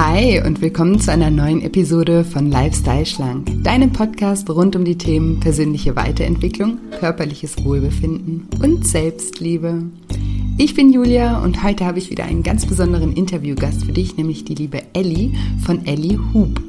[0.00, 4.96] Hi und willkommen zu einer neuen Episode von Lifestyle Schlank, deinem Podcast rund um die
[4.96, 9.82] Themen persönliche Weiterentwicklung, körperliches Wohlbefinden und Selbstliebe.
[10.56, 14.44] Ich bin Julia und heute habe ich wieder einen ganz besonderen Interviewgast für dich, nämlich
[14.44, 15.32] die liebe Ellie
[15.64, 16.67] von Ellie Hub.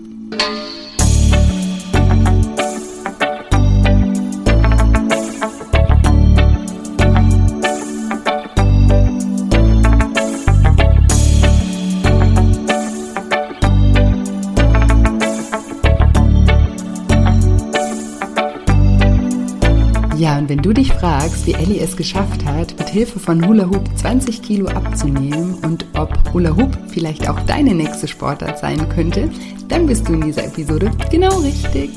[20.49, 24.41] Wenn du dich fragst, wie Ellie es geschafft hat, mit Hilfe von Hula Hoop 20
[24.41, 29.29] Kilo abzunehmen und ob Hula Hoop vielleicht auch deine nächste Sportart sein könnte,
[29.67, 31.91] dann bist du in dieser Episode genau richtig.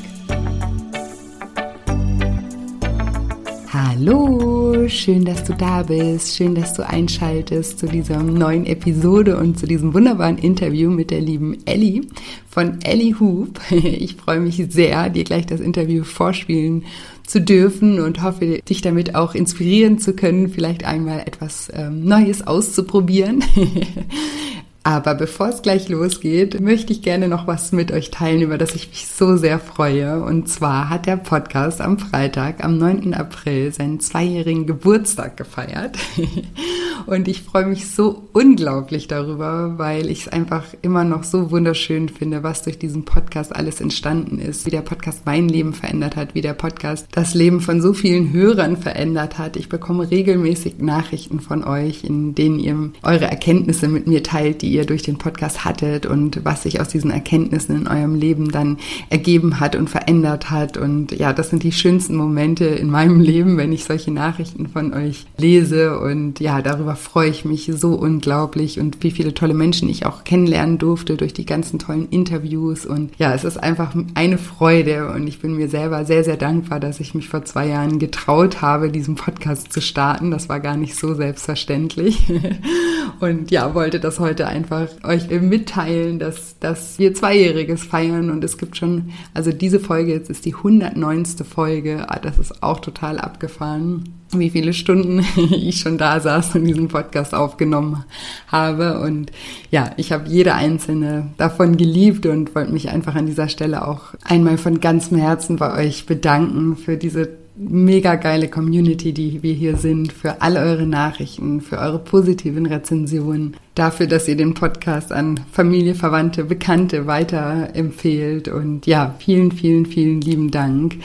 [3.71, 9.57] Hallo, schön, dass du da bist, schön, dass du einschaltest zu dieser neuen Episode und
[9.57, 12.01] zu diesem wunderbaren Interview mit der lieben Ellie
[12.47, 13.59] von Ellie Hoop.
[13.71, 16.83] Ich freue mich sehr, dir gleich das Interview vorspielen
[17.25, 22.45] zu dürfen und hoffe, dich damit auch inspirieren zu können, vielleicht einmal etwas ähm, Neues
[22.45, 23.43] auszuprobieren.
[24.85, 28.75] Aber bevor es gleich losgeht, möchte ich gerne noch was mit euch teilen, über das
[28.75, 30.21] ich mich so sehr freue.
[30.21, 33.13] Und zwar hat der Podcast am Freitag, am 9.
[33.13, 35.97] April, seinen zweijährigen Geburtstag gefeiert.
[37.05, 42.09] Und ich freue mich so unglaublich darüber, weil ich es einfach immer noch so wunderschön
[42.09, 46.35] finde, was durch diesen Podcast alles entstanden ist, wie der Podcast mein Leben verändert hat,
[46.35, 49.55] wie der Podcast das Leben von so vielen Hörern verändert hat.
[49.55, 54.72] Ich bekomme regelmäßig Nachrichten von euch, in denen ihr eure Erkenntnisse mit mir teilt, die
[54.73, 58.77] ihr durch den Podcast hattet und was sich aus diesen Erkenntnissen in eurem Leben dann
[59.09, 60.77] ergeben hat und verändert hat.
[60.77, 64.93] Und ja, das sind die schönsten Momente in meinem Leben, wenn ich solche Nachrichten von
[64.93, 65.99] euch lese.
[65.99, 70.23] Und ja, darüber freue ich mich so unglaublich und wie viele tolle Menschen ich auch
[70.23, 72.85] kennenlernen durfte durch die ganzen tollen Interviews.
[72.85, 76.79] Und ja, es ist einfach eine Freude und ich bin mir selber sehr, sehr dankbar,
[76.79, 80.31] dass ich mich vor zwei Jahren getraut habe, diesen Podcast zu starten.
[80.31, 82.23] Das war gar nicht so selbstverständlich.
[83.19, 88.43] Und ja, wollte das heute einfach einfach euch mitteilen, dass, dass wir Zweijähriges feiern und
[88.43, 91.25] es gibt schon, also diese Folge jetzt ist die 109.
[91.43, 94.03] Folge, ah, das ist auch total abgefahren
[94.35, 95.19] wie viele Stunden
[95.51, 98.03] ich schon da saß und diesen Podcast aufgenommen
[98.47, 98.99] habe.
[98.99, 99.31] Und
[99.69, 104.15] ja, ich habe jede einzelne davon geliebt und wollte mich einfach an dieser Stelle auch
[104.23, 109.77] einmal von ganzem Herzen bei euch bedanken für diese mega geile Community, die wir hier
[109.77, 115.39] sind, für all eure Nachrichten, für eure positiven Rezensionen, dafür, dass ihr den Podcast an
[115.51, 118.47] Familie, Verwandte, Bekannte weiterempfehlt.
[118.47, 120.95] Und ja, vielen, vielen, vielen lieben Dank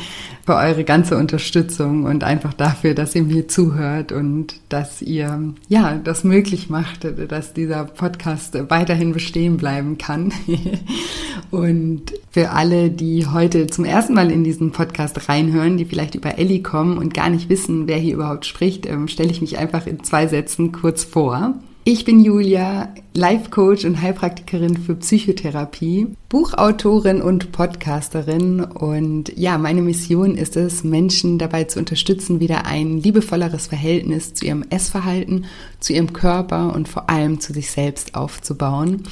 [0.49, 6.01] für eure ganze Unterstützung und einfach dafür, dass ihr mir zuhört und dass ihr ja
[6.03, 10.33] das möglich macht, dass dieser Podcast weiterhin bestehen bleiben kann.
[11.51, 16.39] und für alle, die heute zum ersten Mal in diesen Podcast reinhören, die vielleicht über
[16.39, 19.87] Ellie kommen und gar nicht wissen, wer hier überhaupt spricht, ähm, stelle ich mich einfach
[19.87, 21.57] in zwei Sätzen kurz vor.
[21.91, 29.81] Ich bin Julia, Life Coach und Heilpraktikerin für Psychotherapie, Buchautorin und Podcasterin und ja, meine
[29.81, 35.47] Mission ist es, Menschen dabei zu unterstützen, wieder ein liebevolleres Verhältnis zu ihrem Essverhalten,
[35.81, 39.05] zu ihrem Körper und vor allem zu sich selbst aufzubauen.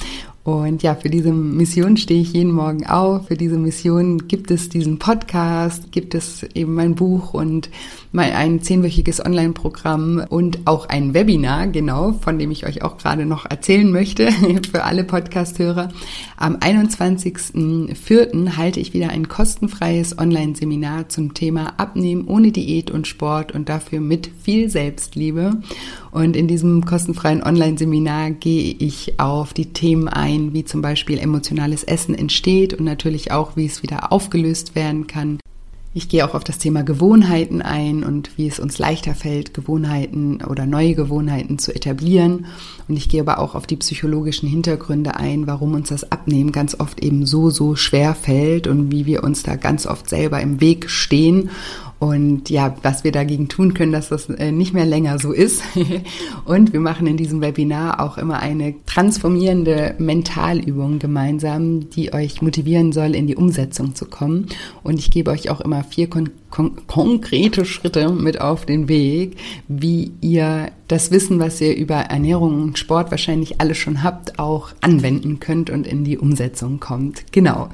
[0.47, 3.27] Und ja, für diese Mission stehe ich jeden Morgen auf.
[3.27, 7.69] Für diese Mission gibt es diesen Podcast, gibt es eben mein Buch und
[8.13, 13.25] mein ein zehnwöchiges Online-Programm und auch ein Webinar, genau, von dem ich euch auch gerade
[13.25, 14.31] noch erzählen möchte
[14.71, 15.89] für alle Podcast-Hörer.
[16.37, 18.55] Am 21.04.
[18.55, 23.99] halte ich wieder ein kostenfreies Online-Seminar zum Thema Abnehmen ohne Diät und Sport und dafür
[23.99, 25.57] mit viel Selbstliebe.
[26.11, 31.83] Und in diesem kostenfreien Online-Seminar gehe ich auf die Themen ein, wie zum Beispiel emotionales
[31.83, 35.39] Essen entsteht und natürlich auch, wie es wieder aufgelöst werden kann.
[35.97, 40.43] Ich gehe auch auf das Thema Gewohnheiten ein und wie es uns leichter fällt, Gewohnheiten
[40.43, 42.45] oder neue Gewohnheiten zu etablieren.
[42.87, 46.79] Und ich gehe aber auch auf die psychologischen Hintergründe ein, warum uns das Abnehmen ganz
[46.79, 50.61] oft eben so, so schwer fällt und wie wir uns da ganz oft selber im
[50.61, 51.49] Weg stehen
[51.99, 55.63] und ja, was wir dagegen tun können, dass das äh, nicht mehr länger so ist.
[56.45, 62.91] und wir machen in diesem Webinar auch immer eine transformierende Mentalübung gemeinsam, die euch motivieren
[62.91, 64.47] soll, in die Umsetzung zu kommen.
[64.83, 66.07] Und ich gebe euch auch immer vier
[66.57, 69.37] kon konkrete Schritte mit auf den Weg,
[69.67, 74.69] wie ihr das Wissen, was ihr über Ernährung und Sport wahrscheinlich alle schon habt, auch
[74.81, 77.31] anwenden könnt und in die Umsetzung kommt.
[77.31, 77.69] Genau.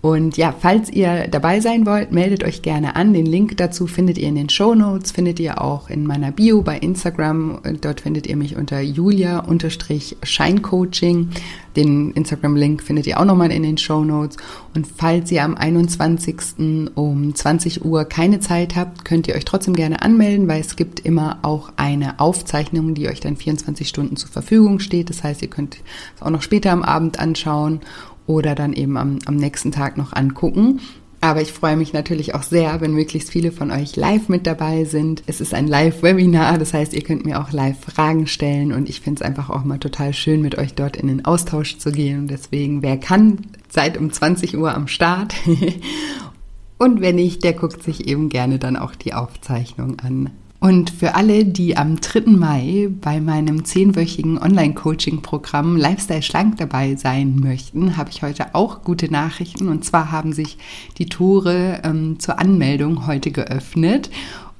[0.00, 3.14] Und ja, falls ihr dabei sein wollt, meldet euch gerne an.
[3.14, 6.62] Den Link dazu findet ihr in den Show Notes, findet ihr auch in meiner Bio
[6.62, 7.60] bei Instagram.
[7.80, 11.28] Dort findet ihr mich unter julia-scheincoaching.
[11.76, 14.36] Den Instagram-Link findet ihr auch nochmal in den Show Notes.
[14.74, 16.90] Und falls ihr am 21.
[16.96, 21.00] um 20 Uhr keine Zeit habt, könnt ihr euch trotzdem gerne anmelden, weil es gibt
[21.00, 25.10] immer auch eine Aufzeichnung, die euch dann 24 Stunden zur Verfügung steht.
[25.10, 25.78] Das heißt, ihr könnt
[26.16, 27.80] es auch noch später am Abend anschauen
[28.26, 30.80] oder dann eben am, am nächsten Tag noch angucken.
[31.24, 34.84] Aber ich freue mich natürlich auch sehr, wenn möglichst viele von euch live mit dabei
[34.84, 35.22] sind.
[35.26, 39.00] Es ist ein Live-Webinar, das heißt, ihr könnt mir auch live Fragen stellen und ich
[39.00, 42.18] finde es einfach auch mal total schön, mit euch dort in den Austausch zu gehen.
[42.18, 43.38] Und deswegen, wer kann,
[43.70, 45.32] seid um 20 Uhr am Start.
[46.78, 50.28] und wenn nicht, der guckt sich eben gerne dann auch die Aufzeichnung an.
[50.64, 52.22] Und für alle, die am 3.
[52.24, 59.12] Mai bei meinem zehnwöchigen Online-Coaching-Programm Lifestyle Schlank dabei sein möchten, habe ich heute auch gute
[59.12, 59.68] Nachrichten.
[59.68, 60.56] Und zwar haben sich
[60.96, 64.08] die Tore ähm, zur Anmeldung heute geöffnet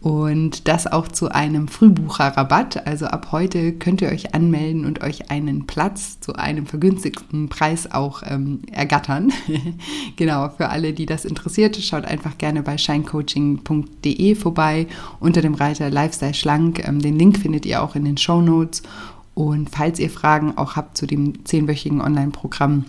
[0.04, 2.86] und das auch zu einem Frühbucherrabatt.
[2.86, 7.90] Also ab heute könnt ihr euch anmelden und euch einen Platz zu einem vergünstigten Preis
[7.90, 9.32] auch ähm, ergattern.
[10.16, 14.88] genau, für alle, die das interessiert, schaut einfach gerne bei shinecoaching.de vorbei
[15.20, 16.86] unter dem Reiter Lifestyle Schlank.
[16.86, 18.82] Ähm, den Link findet ihr auch in den Show Notes.
[19.32, 22.84] Und falls ihr Fragen auch habt zu dem zehnwöchigen Online-Programm,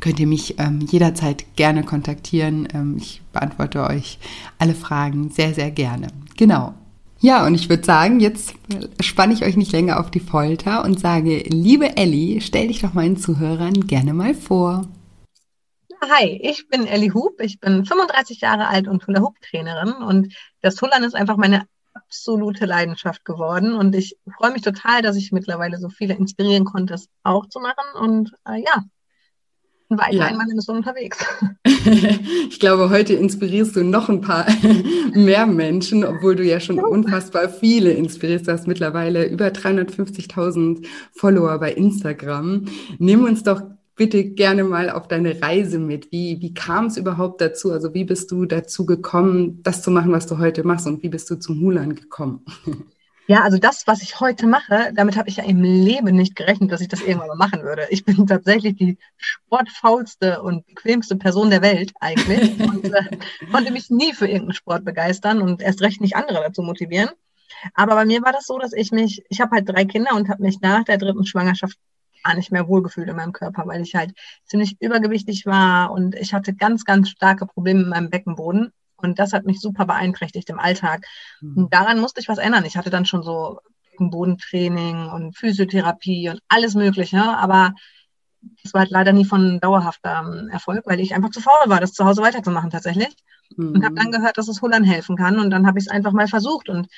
[0.00, 2.68] könnt ihr mich ähm, jederzeit gerne kontaktieren.
[2.74, 4.18] Ähm, ich beantworte euch
[4.58, 6.08] alle Fragen sehr, sehr gerne.
[6.40, 6.72] Genau.
[7.18, 8.54] Ja, und ich würde sagen, jetzt
[8.98, 12.94] spanne ich euch nicht länger auf die Folter und sage, liebe Elli, stell dich doch
[12.94, 14.88] meinen Zuhörern gerne mal vor.
[16.00, 20.34] Hi, ich bin Elli Hub, ich bin 35 Jahre alt und Hula Hoop Trainerin und
[20.62, 25.32] das Hullern ist einfach meine absolute Leidenschaft geworden und ich freue mich total, dass ich
[25.32, 28.84] mittlerweile so viele inspirieren konnte, es auch zu machen und äh, ja,
[29.98, 30.28] weiter ja.
[30.28, 31.18] in meiner Mission unterwegs.
[32.48, 34.46] ich glaube, heute inspirierst du noch ein paar
[35.14, 36.84] mehr Menschen, obwohl du ja schon ja.
[36.84, 38.46] unfassbar viele inspirierst.
[38.46, 42.66] Du hast mittlerweile über 350.000 Follower bei Instagram.
[42.98, 43.62] Nimm uns doch
[43.96, 46.10] bitte gerne mal auf deine Reise mit.
[46.10, 47.72] Wie, wie kam es überhaupt dazu?
[47.72, 50.86] Also wie bist du dazu gekommen, das zu machen, was du heute machst?
[50.86, 52.44] Und wie bist du zum Hulan gekommen?
[53.30, 56.72] Ja, also das, was ich heute mache, damit habe ich ja im Leben nicht gerechnet,
[56.72, 57.86] dass ich das irgendwann mal machen würde.
[57.90, 63.18] Ich bin tatsächlich die sportfaulste und bequemste Person der Welt eigentlich und äh,
[63.52, 67.10] konnte mich nie für irgendeinen Sport begeistern und erst recht nicht andere dazu motivieren.
[67.74, 70.28] Aber bei mir war das so, dass ich mich, ich habe halt drei Kinder und
[70.28, 71.78] habe mich nach der dritten Schwangerschaft
[72.24, 74.12] gar nicht mehr wohlgefühlt in meinem Körper, weil ich halt
[74.44, 78.72] ziemlich übergewichtig war und ich hatte ganz, ganz starke Probleme mit meinem Beckenboden.
[79.02, 81.06] Und das hat mich super beeinträchtigt im Alltag.
[81.40, 81.56] Mhm.
[81.56, 82.64] Und daran musste ich was ändern.
[82.64, 83.60] Ich hatte dann schon so
[83.98, 87.74] Bodentraining und Physiotherapie und alles Mögliche, aber
[88.62, 91.92] das war halt leider nie von dauerhafter Erfolg, weil ich einfach zu faul war, das
[91.92, 93.14] zu Hause weiterzumachen tatsächlich.
[93.56, 93.72] Mhm.
[93.72, 95.38] Und habe dann gehört, dass es Hullern helfen kann.
[95.38, 96.68] Und dann habe ich es einfach mal versucht.
[96.70, 96.88] Und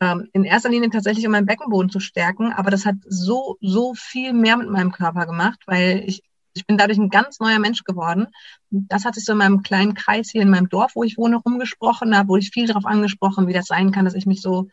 [0.00, 2.52] ähm, in erster Linie tatsächlich, um meinen Beckenboden zu stärken.
[2.52, 6.22] Aber das hat so, so viel mehr mit meinem Körper gemacht, weil ich
[6.54, 8.28] ich bin dadurch ein ganz neuer Mensch geworden.
[8.70, 11.36] Das hat sich so in meinem kleinen Kreis hier in meinem Dorf, wo ich wohne,
[11.36, 12.12] rumgesprochen.
[12.12, 14.68] Da wurde ich viel darauf angesprochen, wie das sein kann, dass ich mich so,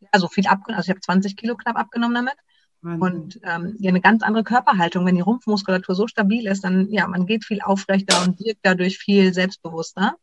[0.00, 2.36] ja, so viel abgenommen, also ich habe 20 Kilo knapp abgenommen damit.
[2.82, 3.02] Wahnsinn.
[3.02, 5.04] Und ähm, ja, eine ganz andere Körperhaltung.
[5.06, 8.98] Wenn die Rumpfmuskulatur so stabil ist, dann, ja, man geht viel aufrechter und wirkt dadurch
[8.98, 10.16] viel selbstbewusster.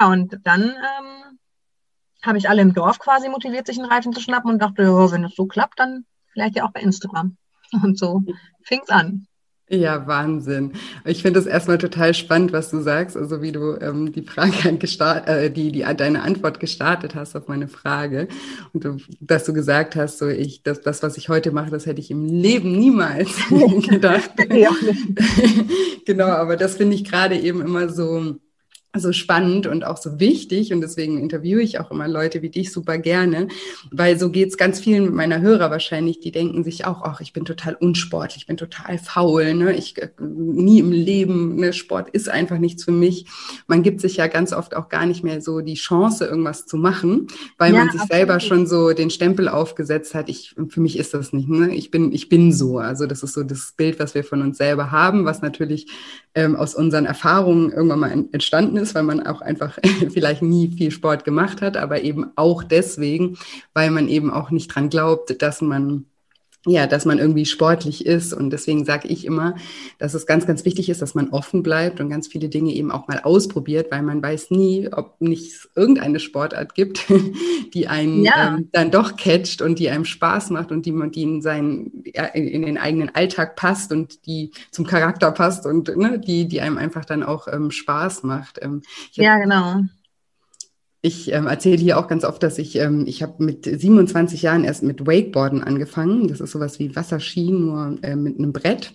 [0.00, 1.38] Ja, und dann ähm,
[2.22, 5.12] habe ich alle im Dorf quasi motiviert, sich einen Reifen zu schnappen und dachte, ja,
[5.12, 7.36] wenn es so klappt, dann vielleicht ja auch bei Instagram.
[7.82, 8.22] Und so
[8.62, 9.26] fing es an.
[9.70, 10.72] Ja, Wahnsinn.
[11.04, 14.72] Ich finde es erstmal total spannend, was du sagst, also wie du ähm, die Frage
[14.78, 18.28] gestartet, äh, die, die deine Antwort gestartet hast auf meine Frage
[18.72, 21.84] und du, dass du gesagt hast, so ich, das, das, was ich heute mache, das
[21.84, 23.30] hätte ich im Leben niemals
[23.88, 24.30] gedacht.
[26.06, 28.36] genau, aber das finde ich gerade eben immer so
[28.96, 32.72] so spannend und auch so wichtig und deswegen interviewe ich auch immer Leute wie dich
[32.72, 33.48] super gerne,
[33.90, 37.44] weil so geht's ganz vielen meiner Hörer wahrscheinlich, die denken sich auch, ach, ich bin
[37.44, 39.76] total unsportlich, ich bin total faul, ne?
[39.76, 41.74] ich äh, nie im Leben, ne?
[41.74, 43.26] Sport ist einfach nichts für mich.
[43.66, 46.78] Man gibt sich ja ganz oft auch gar nicht mehr so die Chance, irgendwas zu
[46.78, 47.26] machen,
[47.58, 48.18] weil ja, man sich absolut.
[48.18, 51.74] selber schon so den Stempel aufgesetzt hat, ich, für mich ist das nicht, ne?
[51.74, 54.56] ich bin, ich bin so, also das ist so das Bild, was wir von uns
[54.56, 55.88] selber haben, was natürlich
[56.34, 59.78] ähm, aus unseren Erfahrungen irgendwann mal entstanden ist, weil man auch einfach
[60.10, 63.38] vielleicht nie viel Sport gemacht hat, aber eben auch deswegen,
[63.74, 66.06] weil man eben auch nicht dran glaubt, dass man
[66.68, 68.32] ja, dass man irgendwie sportlich ist.
[68.32, 69.56] Und deswegen sage ich immer,
[69.98, 72.90] dass es ganz, ganz wichtig ist, dass man offen bleibt und ganz viele Dinge eben
[72.90, 77.06] auch mal ausprobiert, weil man weiß nie, ob nicht irgendeine Sportart gibt,
[77.74, 78.56] die einen ja.
[78.56, 82.04] ähm, dann doch catcht und die einem Spaß macht und die man die in seinen
[82.34, 86.78] in den eigenen Alltag passt und die zum Charakter passt und ne, die die einem
[86.78, 88.58] einfach dann auch ähm, Spaß macht.
[88.62, 88.82] Ähm,
[89.12, 89.82] ja, genau.
[91.00, 94.64] Ich ähm, erzähle hier auch ganz oft, dass ich, ähm, ich habe mit 27 Jahren
[94.64, 96.26] erst mit Wakeboarden angefangen.
[96.26, 98.94] Das ist sowas wie Wasserski, nur äh, mit einem Brett.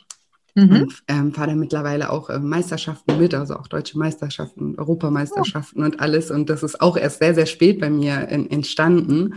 [0.55, 0.71] Mhm.
[0.71, 5.85] Und ähm, fahre da mittlerweile auch äh, Meisterschaften mit, also auch deutsche Meisterschaften, Europameisterschaften oh.
[5.85, 6.29] und alles.
[6.29, 9.35] Und das ist auch erst sehr, sehr spät bei mir in, entstanden.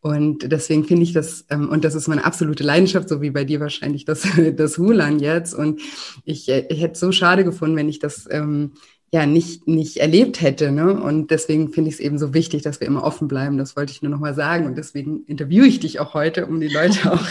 [0.00, 3.44] Und deswegen finde ich das, ähm, und das ist meine absolute Leidenschaft, so wie bei
[3.44, 4.26] dir wahrscheinlich das,
[4.56, 5.54] das Hulan jetzt.
[5.54, 5.80] Und
[6.24, 8.72] ich, äh, ich hätte es so schade gefunden, wenn ich das ähm,
[9.12, 10.72] ja nicht, nicht erlebt hätte.
[10.72, 10.98] Ne?
[11.00, 13.58] Und deswegen finde ich es eben so wichtig, dass wir immer offen bleiben.
[13.58, 14.64] Das wollte ich nur noch mal sagen.
[14.64, 17.26] Und deswegen interviewe ich dich auch heute, um die Leute auch,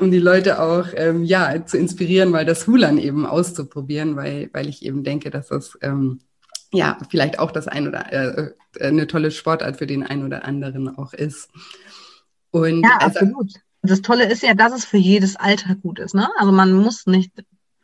[0.00, 4.68] um die Leute auch ähm, ja, zu inspirieren, weil das Hulan eben auszuprobieren, weil, weil
[4.68, 6.20] ich eben denke, dass das ähm,
[6.72, 10.96] ja vielleicht auch das ein oder äh, eine tolle Sportart für den einen oder anderen
[10.96, 11.50] auch ist.
[12.52, 13.52] Und ja, also, absolut.
[13.82, 16.14] Das Tolle ist ja, dass es für jedes Alter gut ist.
[16.14, 16.28] Ne?
[16.38, 17.32] Also man muss nicht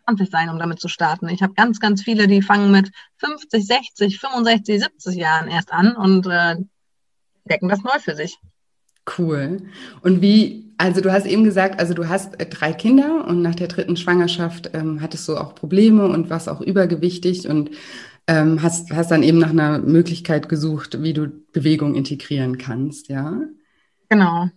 [0.04, 1.28] 20 sein, um damit zu starten.
[1.28, 5.96] Ich habe ganz, ganz viele, die fangen mit 50, 60, 65, 70 Jahren erst an
[5.96, 6.56] und äh,
[7.44, 8.38] decken das neu für sich.
[9.18, 9.62] Cool.
[10.00, 13.54] Und wie, also du hast eben gesagt, also du hast äh, drei Kinder und nach
[13.54, 17.70] der dritten Schwangerschaft ähm, hattest du auch Probleme und warst auch übergewichtig und
[18.26, 23.42] ähm, hast, hast dann eben nach einer Möglichkeit gesucht, wie du Bewegung integrieren kannst, ja?
[24.08, 24.48] Genau.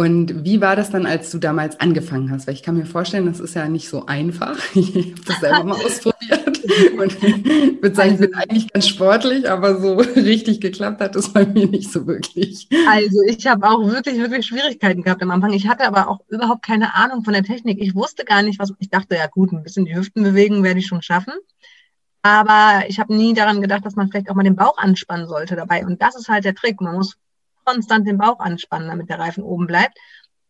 [0.00, 2.46] Und wie war das dann, als du damals angefangen hast?
[2.46, 4.56] Weil ich kann mir vorstellen, das ist ja nicht so einfach.
[4.74, 6.46] Ich habe das selber mal ausprobiert
[6.98, 11.30] und ich würde sagen, ich bin eigentlich ganz sportlich, aber so richtig geklappt hat es
[11.30, 12.66] bei mir nicht so wirklich.
[12.88, 15.52] Also ich habe auch wirklich, wirklich Schwierigkeiten gehabt am Anfang.
[15.52, 17.78] Ich hatte aber auch überhaupt keine Ahnung von der Technik.
[17.82, 20.80] Ich wusste gar nicht, was ich dachte, ja gut, ein bisschen die Hüften bewegen werde
[20.80, 21.34] ich schon schaffen.
[22.22, 25.56] Aber ich habe nie daran gedacht, dass man vielleicht auch mal den Bauch anspannen sollte
[25.56, 25.84] dabei.
[25.84, 26.80] Und das ist halt der Trick.
[26.80, 27.18] Man muss
[27.70, 29.96] konstant den Bauch anspannen, damit der Reifen oben bleibt.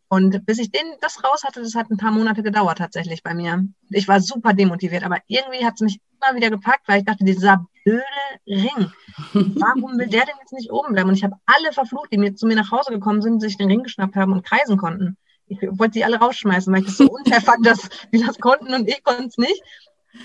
[0.09, 3.33] Und bis ich den, das raus hatte, das hat ein paar Monate gedauert tatsächlich bei
[3.33, 3.65] mir.
[3.91, 7.25] Ich war super demotiviert, aber irgendwie hat es mich immer wieder gepackt, weil ich dachte,
[7.25, 8.03] dieser blöde
[8.45, 8.91] Ring,
[9.33, 11.11] warum will der denn jetzt nicht oben bleiben?
[11.11, 13.71] Und ich habe alle verflucht, die mir zu mir nach Hause gekommen sind, sich den
[13.71, 15.17] Ring geschnappt haben und kreisen konnten.
[15.47, 18.75] Ich wollte sie alle rausschmeißen, weil ich das so unfair fand, dass die das konnten
[18.75, 19.62] und ich konnte es nicht.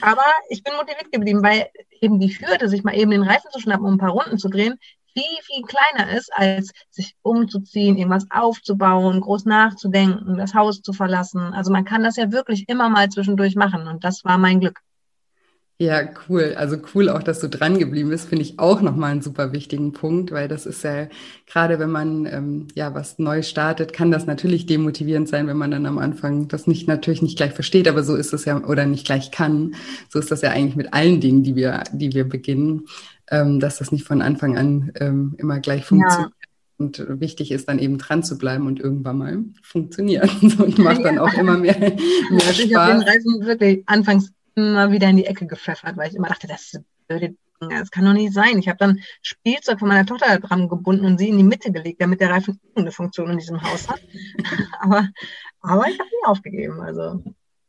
[0.02, 1.68] Aber ich bin motiviert geblieben, weil
[2.02, 4.50] eben die Hürde, sich mal eben den Reifen zu schnappen, um ein paar Runden zu
[4.50, 4.80] drehen,
[5.16, 11.54] viel, viel kleiner ist, als sich umzuziehen, irgendwas aufzubauen, groß nachzudenken, das Haus zu verlassen.
[11.54, 14.80] Also man kann das ja wirklich immer mal zwischendurch machen und das war mein Glück.
[15.78, 16.56] Ja, cool.
[16.56, 19.92] Also cool auch, dass du dran geblieben bist, finde ich auch nochmal einen super wichtigen
[19.92, 21.10] Punkt, weil das ist ja
[21.48, 25.72] gerade, wenn man ähm, ja was neu startet, kann das natürlich demotivierend sein, wenn man
[25.72, 28.86] dann am Anfang das nicht natürlich nicht gleich versteht, aber so ist es ja oder
[28.86, 29.76] nicht gleich kann.
[30.08, 32.88] So ist das ja eigentlich mit allen Dingen, die wir, die wir beginnen
[33.30, 36.32] ähm, dass das nicht von Anfang an ähm, immer gleich funktioniert.
[36.32, 36.48] Ja.
[36.78, 40.30] Und wichtig ist dann eben dran zu bleiben und irgendwann mal funktionieren.
[40.60, 44.92] und macht dann auch immer mehr, mehr also Ich habe den Reisen wirklich anfangs immer
[44.92, 48.14] wieder in die Ecke gepfeffert, weil ich immer dachte, das ist blöde das kann doch
[48.14, 48.60] nicht sein.
[48.60, 52.02] Ich habe dann Spielzeug von meiner Tochter dran gebunden und sie in die Mitte gelegt,
[52.02, 54.02] damit der Reifen eine Funktion in diesem Haus hat.
[54.80, 55.08] aber,
[55.62, 56.82] aber ich habe nie aufgegeben.
[56.82, 57.24] Also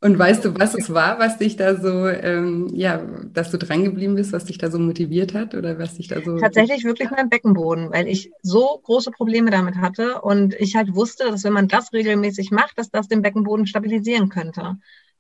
[0.07, 3.83] und weißt du, was es war, was dich da so, ähm, ja, dass du dran
[3.83, 6.39] geblieben bist, was dich da so motiviert hat oder was dich da so.
[6.39, 11.25] Tatsächlich wirklich mein Beckenboden, weil ich so große Probleme damit hatte und ich halt wusste,
[11.25, 14.77] dass wenn man das regelmäßig macht, dass das den Beckenboden stabilisieren könnte.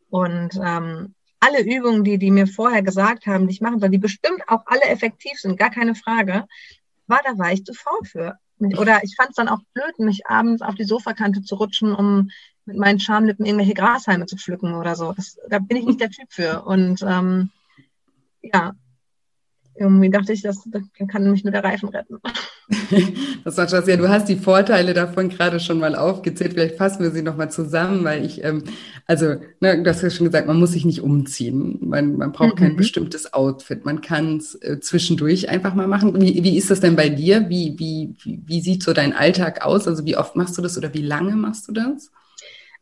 [0.08, 3.98] Und ähm, alle Übungen, die die mir vorher gesagt haben, die ich machen soll, die
[3.98, 6.44] bestimmt auch alle effektiv sind, gar keine Frage,
[7.08, 8.38] war da war ich zu faul für.
[8.60, 12.30] Oder ich fand es dann auch blöd, mich abends auf die Sofakante zu rutschen, um
[12.66, 15.12] mit meinen Schamlippen irgendwelche Grashalme zu pflücken oder so.
[15.12, 16.62] Das, da bin ich nicht der Typ für.
[16.62, 17.50] Und ähm,
[18.42, 18.74] ja,
[19.78, 22.18] irgendwie dachte ich, das, das kann mich nur der Reifen retten.
[23.44, 26.54] Das war schon, ja, du hast die Vorteile davon gerade schon mal aufgezählt.
[26.54, 28.64] Vielleicht fassen wir sie nochmal zusammen, weil ich, ähm,
[29.06, 31.78] also, ne, du hast ja schon gesagt, man muss sich nicht umziehen.
[31.80, 32.58] Man, man braucht mhm.
[32.58, 33.84] kein bestimmtes Outfit.
[33.84, 36.20] Man kann es äh, zwischendurch einfach mal machen.
[36.20, 37.48] Wie, wie ist das denn bei dir?
[37.48, 39.86] Wie, wie, wie, wie sieht so dein Alltag aus?
[39.86, 42.10] Also, wie oft machst du das oder wie lange machst du das?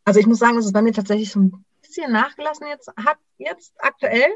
[0.05, 3.17] Also ich muss sagen, dass es bei mir tatsächlich so ein bisschen nachgelassen jetzt hat,
[3.37, 4.29] jetzt aktuell.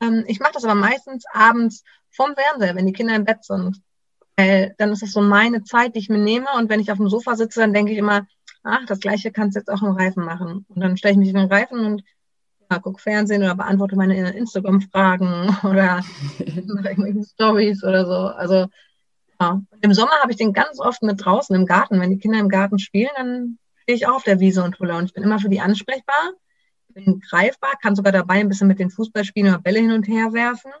[0.00, 3.80] Ähm, ich mache das aber meistens abends vom Fernseher, wenn die Kinder im Bett sind.
[4.36, 6.46] Weil dann ist das so meine Zeit, die ich mir nehme.
[6.56, 8.26] Und wenn ich auf dem Sofa sitze, dann denke ich immer,
[8.62, 10.64] ach, das Gleiche kannst du jetzt auch im Reifen machen.
[10.68, 12.02] Und dann stelle ich mich in den Reifen und
[12.70, 16.02] ja, gucke Fernsehen oder beantworte meine Instagram-Fragen oder
[16.38, 18.34] irgendwelche Stories oder so.
[18.34, 18.66] Also
[19.40, 19.60] ja.
[19.80, 22.00] Im Sommer habe ich den ganz oft mit draußen im Garten.
[22.00, 24.98] Wenn die Kinder im Garten spielen, dann stehe ich auch auf der Wiese und Huller
[24.98, 26.32] und ich bin immer für die ansprechbar,
[26.88, 30.32] bin greifbar, kann sogar dabei ein bisschen mit den Fußballspielen oder Bälle hin und her
[30.32, 30.72] werfen.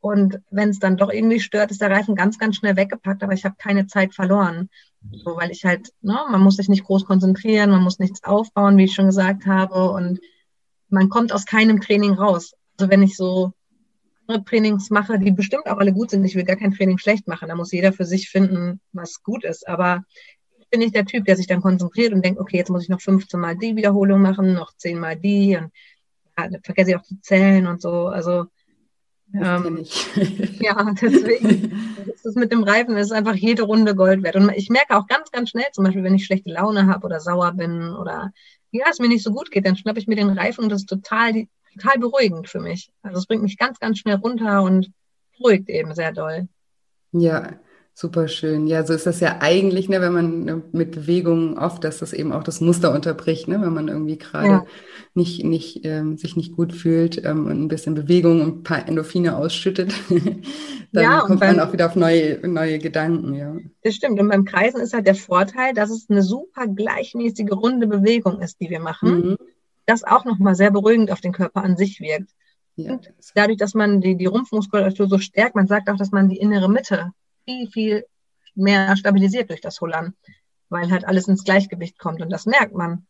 [0.00, 3.32] Und wenn es dann doch irgendwie stört, ist der Reifen ganz, ganz schnell weggepackt, aber
[3.32, 4.68] ich habe keine Zeit verloren.
[5.10, 8.76] So, weil ich halt, ne, man muss sich nicht groß konzentrieren, man muss nichts aufbauen,
[8.76, 9.90] wie ich schon gesagt habe.
[9.90, 10.20] Und
[10.88, 12.52] man kommt aus keinem Training raus.
[12.78, 13.52] Also wenn ich so
[14.44, 17.48] Trainings mache, die bestimmt auch alle gut sind, ich will gar kein Training schlecht machen.
[17.48, 19.66] Da muss jeder für sich finden, was gut ist.
[19.66, 20.04] Aber
[20.70, 23.00] bin nicht der Typ, der sich dann konzentriert und denkt, okay, jetzt muss ich noch
[23.00, 25.70] 15 Mal die Wiederholung machen, noch 10 Mal die und
[26.38, 28.06] ja, vergesse ich auch zu zählen und so.
[28.08, 28.46] Also
[29.34, 29.84] ähm,
[30.60, 31.72] ja, deswegen
[32.14, 34.36] ist es mit dem Reifen ist einfach jede Runde Gold wert.
[34.36, 37.20] Und ich merke auch ganz, ganz schnell, zum Beispiel, wenn ich schlechte Laune habe oder
[37.20, 38.32] sauer bin oder
[38.70, 40.82] ja, es mir nicht so gut geht, dann schnappe ich mir den Reifen und das
[40.82, 42.92] ist total, total beruhigend für mich.
[43.02, 44.90] Also es bringt mich ganz, ganz schnell runter und
[45.38, 46.48] beruhigt eben sehr doll.
[47.12, 47.52] Ja,
[47.98, 48.66] Super schön.
[48.66, 52.12] Ja, so ist das ja eigentlich, ne, wenn man ne, mit Bewegungen oft, dass das
[52.12, 54.66] eben auch das Muster unterbricht, ne, wenn man irgendwie gerade ja.
[55.14, 58.86] nicht, nicht, ähm, sich nicht gut fühlt ähm, und ein bisschen Bewegung und ein paar
[58.86, 59.94] Endorphine ausschüttet,
[60.92, 63.56] dann ja, kommt beim, man auch wieder auf neue, neue Gedanken, ja.
[63.82, 64.20] Das stimmt.
[64.20, 68.60] Und beim Kreisen ist halt der Vorteil, dass es eine super gleichmäßige, runde Bewegung ist,
[68.60, 69.36] die wir machen, mhm.
[69.86, 72.28] das auch nochmal sehr beruhigend auf den Körper an sich wirkt.
[72.74, 73.00] Ja,
[73.34, 76.68] dadurch, dass man die, die Rumpfmuskulatur so stärkt, man sagt auch, dass man die innere
[76.68, 77.12] Mitte
[77.46, 78.06] viel, viel
[78.54, 80.14] mehr stabilisiert durch das Hullern,
[80.68, 83.06] weil halt alles ins Gleichgewicht kommt und das merkt man.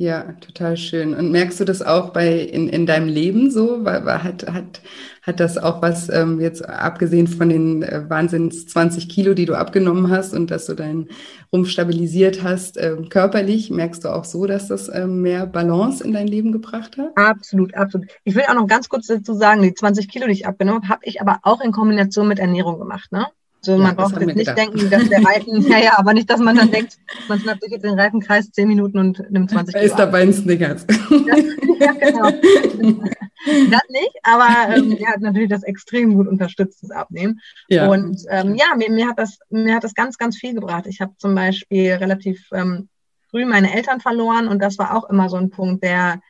[0.00, 1.12] Ja, total schön.
[1.12, 3.84] Und merkst du das auch bei in, in deinem Leben so?
[3.84, 4.80] Hat, hat,
[5.20, 9.58] hat das auch was, ähm, jetzt abgesehen von den äh, Wahnsinns 20 Kilo, die du
[9.58, 11.10] abgenommen hast und dass du deinen
[11.52, 16.14] Rumpf stabilisiert hast, äh, körperlich, merkst du auch so, dass das äh, mehr Balance in
[16.14, 17.14] dein Leben gebracht hat?
[17.16, 18.08] Absolut, absolut.
[18.24, 20.88] Ich will auch noch ganz kurz dazu sagen, die 20 Kilo, die ich abgenommen habe,
[20.88, 23.12] habe ich aber auch in Kombination mit Ernährung gemacht.
[23.12, 23.26] Ne?
[23.62, 24.58] So, ja, man braucht jetzt nicht gedacht.
[24.58, 26.98] denken, dass der Reifen, ja, ja, aber nicht, dass man dann denkt,
[27.28, 29.86] man schnappt sich jetzt den Reifenkreis 10 Minuten und nimmt 20 Kilo.
[29.86, 30.86] Ist dabei ein Snickers.
[31.78, 32.30] ja, genau.
[32.30, 37.40] das nicht, aber ähm, er hat natürlich das extrem gut unterstützt, das Abnehmen.
[37.68, 37.88] Ja.
[37.88, 40.86] Und ähm, ja, mir, mir, hat das, mir hat das ganz, ganz viel gebracht.
[40.86, 42.88] Ich habe zum Beispiel relativ ähm,
[43.30, 46.20] früh meine Eltern verloren und das war auch immer so ein Punkt, der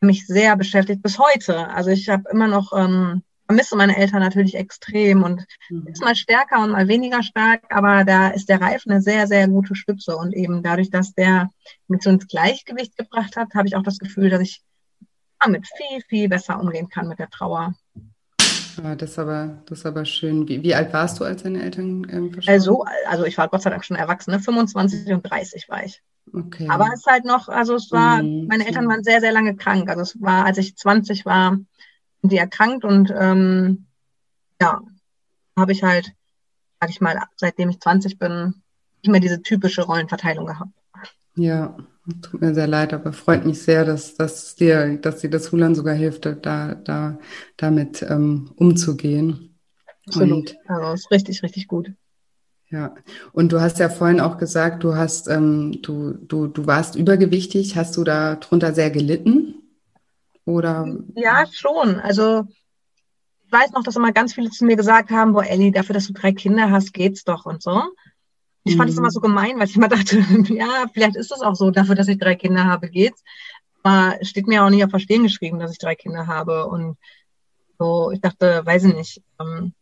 [0.00, 1.68] mich sehr beschäftigt bis heute.
[1.68, 5.86] Also ich habe immer noch ähm, vermisse meine Eltern natürlich extrem und mhm.
[5.86, 9.48] ist mal stärker und mal weniger stark, aber da ist der Reifen eine sehr, sehr
[9.48, 11.50] gute Stütze und eben dadurch, dass der
[11.88, 14.62] mich so ins Gleichgewicht gebracht hat, habe ich auch das Gefühl, dass ich
[15.40, 17.74] damit viel, viel besser umgehen kann mit der Trauer.
[18.82, 20.48] Ja, das ist aber, das ist aber schön.
[20.48, 23.70] Wie, wie alt warst du, als deine Eltern ähm, Also, also ich war Gott sei
[23.70, 24.40] Dank schon erwachsen, ne?
[24.40, 26.02] 25 und 30 war ich.
[26.32, 26.68] Okay.
[26.68, 28.46] Aber es ist halt noch, also es war, mhm.
[28.48, 29.88] meine Eltern waren sehr, sehr lange krank.
[29.88, 31.58] Also es war, als ich 20 war,
[32.28, 33.86] die erkrankt und ähm,
[34.60, 34.80] ja,
[35.56, 36.12] habe ich halt,
[36.80, 38.62] sag ich mal, seitdem ich 20 bin,
[39.02, 40.72] nicht mehr diese typische Rollenverteilung gehabt.
[41.36, 41.76] Ja,
[42.22, 45.74] tut mir sehr leid, aber freut mich sehr, dass, dass dir, dass dir das Hulan
[45.74, 47.18] sogar hilft, da, da
[47.56, 49.58] damit ähm, umzugehen.
[50.06, 50.56] Absolut.
[50.56, 51.92] Und, also ist richtig, richtig gut.
[52.68, 52.94] Ja,
[53.32, 57.76] und du hast ja vorhin auch gesagt, du hast, ähm, du, du, du warst übergewichtig.
[57.76, 59.55] Hast du da drunter sehr gelitten?
[60.46, 60.96] Oder?
[61.14, 62.00] Ja, schon.
[62.00, 62.46] Also
[63.44, 66.06] ich weiß noch, dass immer ganz viele zu mir gesagt haben, boah, Ellie, dafür, dass
[66.06, 67.82] du drei Kinder hast, geht's doch und so.
[68.64, 68.78] Ich mhm.
[68.78, 71.70] fand es immer so gemein, weil ich immer dachte, ja, vielleicht ist es auch so,
[71.70, 73.22] dafür, dass ich drei Kinder habe, geht's.
[73.82, 76.66] Aber es steht mir auch nicht auf Verstehen geschrieben, dass ich drei Kinder habe.
[76.66, 76.96] Und
[77.78, 79.74] so, ich dachte, weiß ich nicht, ähm,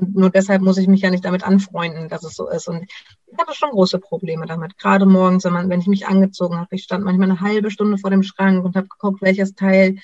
[0.00, 2.68] nur deshalb muss ich mich ja nicht damit anfreunden, dass es so ist.
[2.68, 2.84] Und
[3.26, 4.78] ich hatte schon große Probleme damit.
[4.78, 6.74] Gerade morgens, wenn, man, wenn ich mich angezogen habe.
[6.74, 9.96] Ich stand manchmal eine halbe Stunde vor dem Schrank und habe geguckt, welches Teil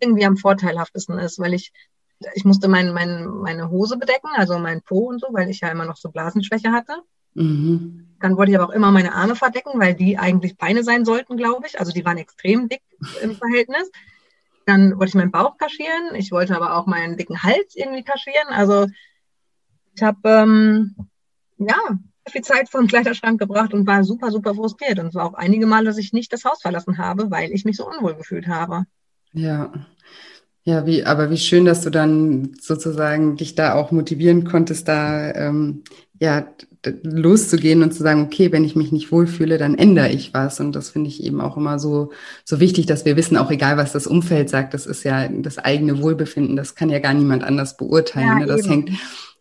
[0.00, 1.72] irgendwie am vorteilhaftesten ist, weil ich
[2.34, 5.68] ich musste mein, mein, meine Hose bedecken, also mein Po und so, weil ich ja
[5.68, 6.94] immer noch so Blasenschwäche hatte.
[7.34, 8.16] Mhm.
[8.20, 11.36] Dann wollte ich aber auch immer meine Arme verdecken, weil die eigentlich Beine sein sollten,
[11.36, 11.78] glaube ich.
[11.78, 12.82] Also die waren extrem dick
[13.22, 13.90] im Verhältnis.
[14.66, 16.14] Dann wollte ich meinen Bauch kaschieren.
[16.14, 18.48] Ich wollte aber auch meinen dicken Hals irgendwie kaschieren.
[18.48, 18.86] Also
[19.94, 20.96] ich habe ähm,
[21.58, 21.76] ja
[22.28, 24.98] viel Zeit vor dem Kleiderschrank gebracht und war super, super frustriert.
[24.98, 27.64] Und es war auch einige Male, dass ich nicht das Haus verlassen habe, weil ich
[27.64, 28.84] mich so unwohl gefühlt habe.
[29.32, 29.72] Ja.
[30.66, 35.30] Ja, wie, aber wie schön, dass du dann sozusagen dich da auch motivieren konntest, da
[35.32, 35.84] ähm,
[36.18, 36.48] ja
[37.02, 40.60] loszugehen und zu sagen, okay, wenn ich mich nicht wohlfühle, dann ändere ich was.
[40.60, 42.12] Und das finde ich eben auch immer so,
[42.44, 45.58] so wichtig, dass wir wissen, auch egal was das Umfeld sagt, das ist ja das
[45.58, 48.28] eigene Wohlbefinden, das kann ja gar niemand anders beurteilen.
[48.28, 48.46] Ja, ne?
[48.46, 48.70] Das eben.
[48.70, 48.90] hängt,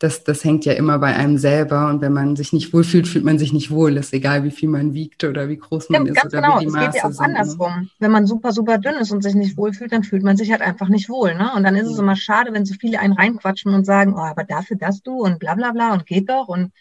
[0.04, 1.88] das, das hängt ja immer bei einem selber.
[1.88, 3.96] Und wenn man sich nicht wohlfühlt, fühlt man sich nicht wohl.
[3.96, 6.60] Das ist egal, wie viel man wiegt oder wie groß man ja, ist oder genau.
[6.60, 7.28] wie die Maße es geht ja auch sind.
[7.30, 7.40] Ne?
[7.40, 7.90] andersrum.
[8.00, 10.62] Wenn man super, super dünn ist und sich nicht wohlfühlt, dann fühlt man sich halt
[10.62, 11.36] einfach nicht wohl.
[11.36, 11.54] Ne?
[11.56, 14.44] Und dann ist es immer schade, wenn so viele einen reinquatschen und sagen, oh, aber
[14.44, 16.74] dafür das du und bla bla bla und geht doch und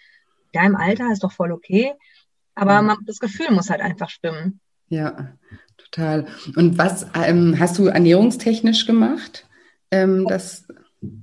[0.52, 1.92] ja, im Alter ist doch voll okay.
[2.56, 4.58] Aber man, das Gefühl muss halt einfach stimmen.
[4.88, 5.28] Ja,
[5.78, 6.26] total.
[6.56, 9.46] Und was ähm, hast du ernährungstechnisch gemacht?
[9.92, 10.66] Ähm, das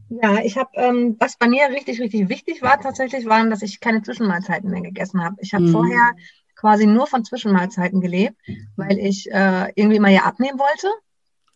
[0.10, 3.80] ja, ich habe, ähm, was bei mir richtig, richtig wichtig war tatsächlich, waren, dass ich
[3.80, 5.38] keine Zwischenmahlzeiten mehr gegessen habe.
[5.40, 5.72] Ich habe mhm.
[5.72, 6.14] vorher
[6.56, 8.36] quasi nur von Zwischenmahlzeiten gelebt,
[8.76, 10.88] weil ich äh, irgendwie mal ja abnehmen wollte.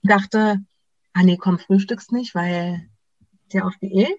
[0.04, 0.60] Dachte,
[1.14, 2.88] ah nee, komm, frühstückst nicht, weil
[3.48, 4.18] ist ja auf Diät.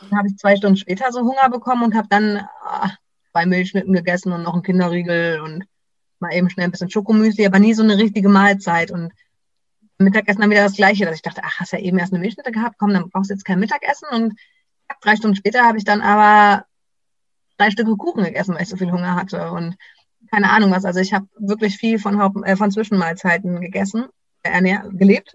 [0.00, 2.90] Dann habe ich zwei Stunden später so Hunger bekommen und habe dann ah,
[3.32, 5.64] zwei Milchschnitten gegessen und noch einen Kinderriegel und
[6.18, 8.90] mal eben schnell ein bisschen Schokomüsli, aber nie so eine richtige Mahlzeit.
[8.90, 9.12] Und
[9.98, 12.52] Mittagessen dann wieder das Gleiche, dass ich dachte, ach, hast ja eben erst eine Milchschnitte
[12.52, 14.08] gehabt, komm, dann brauchst du jetzt kein Mittagessen.
[14.12, 14.34] Und
[15.00, 16.66] drei Stunden später habe ich dann aber
[17.56, 19.50] drei Stücke Kuchen gegessen, weil ich so viel Hunger hatte.
[19.50, 19.76] Und
[20.30, 20.84] keine Ahnung was.
[20.84, 24.06] Also ich habe wirklich viel von, Haupt, äh, von Zwischenmahlzeiten gegessen,
[24.42, 25.34] äh, gelebt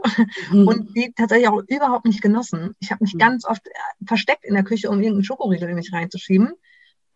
[0.51, 0.67] mhm.
[0.67, 2.75] und die tatsächlich auch überhaupt nicht genossen.
[2.79, 3.19] Ich habe mich mhm.
[3.19, 3.71] ganz oft äh,
[4.05, 6.51] versteckt in der Küche, um irgendeinen Schokoriegel in mich reinzuschieben,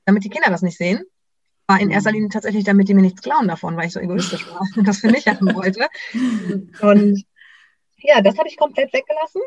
[0.06, 1.04] damit die Kinder das nicht sehen.
[1.68, 2.16] War in erster mhm.
[2.16, 5.00] Linie tatsächlich, damit die mir nichts klauen davon, weil ich so egoistisch war und das
[5.00, 5.88] für mich haben wollte.
[6.82, 7.24] Und
[7.98, 9.42] ja, das habe ich komplett weggelassen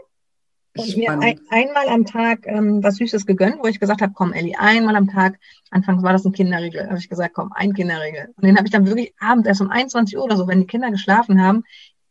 [0.76, 4.32] und mir ein, einmal am Tag ähm, was Süßes gegönnt, wo ich gesagt habe, komm
[4.32, 5.38] Elli, einmal am Tag,
[5.70, 8.32] anfangs war das ein Kinderriegel, habe ich gesagt, komm, ein Kinderriegel.
[8.36, 10.66] Und den habe ich dann wirklich abends erst um 21 Uhr oder so, wenn die
[10.66, 11.64] Kinder geschlafen haben,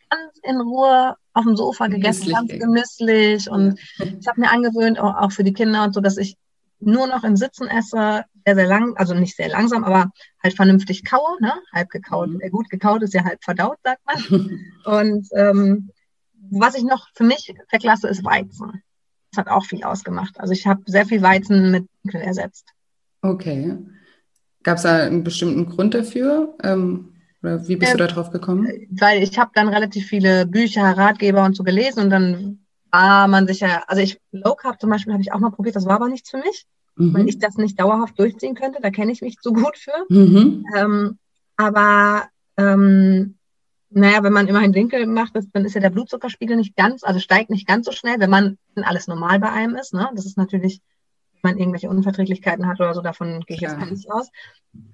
[0.10, 3.50] ganz in Ruhe auf dem Sofa gegessen, ganz genüsslich.
[3.50, 6.36] Und ich habe mir angewöhnt, auch, auch für die Kinder und so, dass ich
[6.80, 10.12] nur noch im Sitzen esse, sehr, sehr lang, also nicht sehr langsam, aber
[10.43, 11.54] halt vernünftig kaue, ne?
[11.73, 12.30] halb gekaut.
[12.30, 12.52] Mhm.
[12.52, 14.60] Gut gekaut ist ja halb verdaut, sagt man.
[14.86, 15.89] und ähm,
[16.50, 18.82] was ich noch für mich verklasse, ist Weizen.
[19.32, 20.40] Das hat auch viel ausgemacht.
[20.40, 22.68] Also ich habe sehr viel Weizen mit Dunkel ersetzt.
[23.22, 23.78] Okay.
[24.64, 26.56] Gab es da einen bestimmten Grund dafür?
[26.64, 28.68] Ähm, oder wie bist äh, du da drauf gekommen?
[28.90, 32.60] Weil ich habe dann relativ viele Bücher, Ratgeber und so gelesen und dann
[32.92, 35.86] war man sicher, also ich Low Carb zum Beispiel habe ich auch mal probiert, das
[35.86, 37.14] war aber nichts für mich, mhm.
[37.14, 38.80] weil ich das nicht dauerhaft durchziehen könnte.
[38.82, 40.06] Da kenne ich mich so gut für.
[40.10, 40.66] Mhm.
[40.76, 41.18] Ähm,
[41.56, 43.37] aber ähm,
[43.98, 47.50] naja, wenn man immerhin Winkel macht, dann ist ja der Blutzuckerspiegel nicht ganz, also steigt
[47.50, 49.94] nicht ganz so schnell, wenn man wenn alles normal bei einem ist.
[49.94, 50.10] Ne?
[50.16, 50.82] Das ist natürlich,
[51.42, 54.30] wenn man irgendwelche Unverträglichkeiten hat oder so, davon gehe ich jetzt gar nicht aus.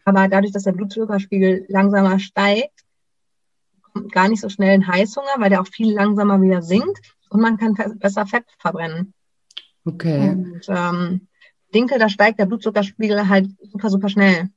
[0.05, 2.85] Aber dadurch, dass der Blutzuckerspiegel langsamer steigt,
[3.81, 7.41] kommt gar nicht so schnell ein Heißhunger, weil der auch viel langsamer wieder sinkt und
[7.41, 9.13] man kann besser Fett verbrennen.
[9.85, 10.29] Okay.
[10.29, 11.27] Und ähm,
[11.75, 14.49] Dinkel, da steigt der Blutzuckerspiegel halt super, super schnell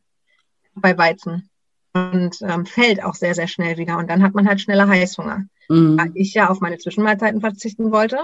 [0.75, 1.49] bei Weizen
[1.97, 3.99] und ähm, fällt auch sehr, sehr schnell wieder.
[3.99, 5.45] Und dann hat man halt schneller Heißhunger.
[5.69, 5.99] Mhm.
[5.99, 8.19] Weil ich ja auf meine Zwischenmahlzeiten verzichten wollte,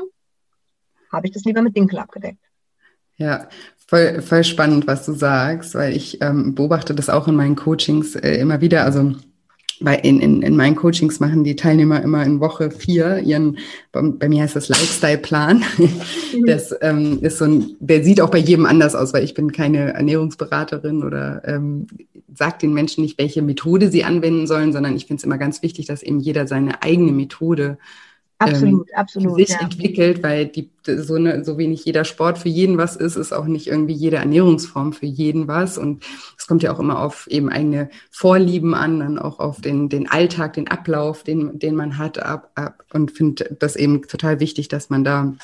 [1.10, 2.38] habe ich das lieber mit Dinkel abgedeckt.
[3.16, 3.48] Ja,
[3.86, 8.16] voll, voll spannend, was du sagst, weil ich ähm, beobachte das auch in meinen Coachings
[8.16, 8.84] äh, immer wieder.
[8.84, 9.14] Also
[9.82, 13.58] bei, in, in, in meinen Coachings machen die Teilnehmer immer in Woche vier ihren,
[13.92, 15.64] bei mir heißt das Lifestyle-Plan.
[15.78, 16.46] Mhm.
[16.46, 19.52] Das ähm, ist so ein, der sieht auch bei jedem anders aus, weil ich bin
[19.52, 21.86] keine Ernährungsberaterin oder ähm,
[22.34, 25.62] sagt den Menschen nicht, welche Methode sie anwenden sollen, sondern ich finde es immer ganz
[25.62, 27.78] wichtig, dass eben jeder seine eigene Methode
[28.44, 29.60] absolut, ähm, absolut, sich ja.
[29.60, 33.46] entwickelt, weil die, so, eine, so wenig jeder Sport für jeden was ist, ist auch
[33.46, 35.78] nicht irgendwie jede Ernährungsform für jeden was.
[35.78, 36.04] Und
[36.38, 40.08] es kommt ja auch immer auf eben eigene Vorlieben an, dann auch auf den, den
[40.08, 44.68] Alltag, den Ablauf, den, den man hat ab, ab und finde das eben total wichtig,
[44.68, 45.34] dass man da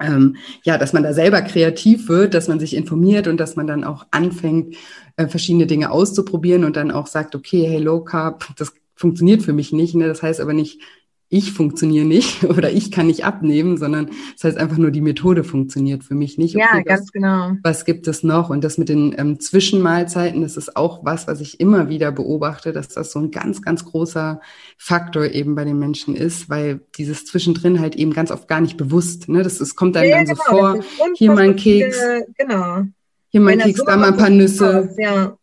[0.00, 3.68] ähm, ja, dass man da selber kreativ wird, dass man sich informiert und dass man
[3.68, 4.76] dann auch anfängt,
[5.16, 9.52] äh, verschiedene Dinge auszuprobieren und dann auch sagt, okay, hey, Low Carb, das funktioniert für
[9.52, 9.94] mich nicht.
[9.94, 10.06] Ne?
[10.06, 10.80] Das heißt aber nicht,
[11.28, 15.44] ich funktioniere nicht oder ich kann nicht abnehmen, sondern das heißt einfach nur, die Methode
[15.44, 16.56] funktioniert für mich nicht.
[16.56, 17.52] Okay, ja, ganz was, genau.
[17.62, 18.50] Was gibt es noch?
[18.50, 22.72] Und das mit den ähm, Zwischenmahlzeiten, das ist auch was, was ich immer wieder beobachte,
[22.72, 24.40] dass das so ein ganz, ganz großer
[24.76, 28.76] Faktor eben bei den Menschen ist, weil dieses Zwischendrin halt eben ganz oft gar nicht
[28.76, 29.42] bewusst, ne?
[29.42, 30.80] Das, das kommt einem ja, dann genau, so vor,
[31.16, 31.98] hier mal ein Keks,
[32.38, 32.82] genau.
[33.28, 34.88] hier mal ein Keks, da mal ein paar Nüsse.
[34.88, 35.36] Aus, ja.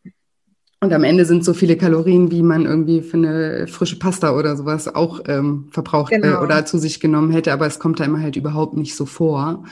[0.84, 4.58] Und am Ende sind so viele Kalorien, wie man irgendwie für eine frische Pasta oder
[4.58, 6.40] sowas auch ähm, verbraucht äh, genau.
[6.40, 9.06] äh, oder zu sich genommen hätte, aber es kommt da immer halt überhaupt nicht so
[9.06, 9.64] vor.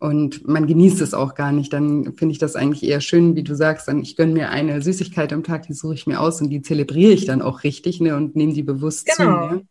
[0.00, 1.72] Und man genießt es auch gar nicht.
[1.72, 4.82] Dann finde ich das eigentlich eher schön, wie du sagst, dann ich gönne mir eine
[4.82, 8.00] Süßigkeit am Tag, die suche ich mir aus und die zelebriere ich dann auch richtig
[8.00, 9.48] ne, und nehme die bewusst genau.
[9.48, 9.62] zu mir.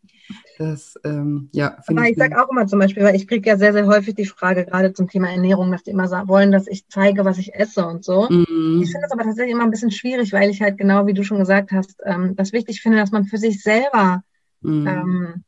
[0.58, 3.56] Das, ähm, ja, Aber ich, ich sage auch immer zum Beispiel, weil ich kriege ja
[3.56, 6.88] sehr, sehr häufig die Frage, gerade zum Thema Ernährung, dass die immer wollen, dass ich
[6.88, 8.28] zeige, was ich esse und so.
[8.28, 8.80] Mhm.
[8.82, 11.22] Ich finde es aber tatsächlich immer ein bisschen schwierig, weil ich halt genau, wie du
[11.24, 14.22] schon gesagt hast, ähm, das wichtig finde, dass man für sich selber
[14.62, 14.86] mhm.
[14.86, 15.44] ähm,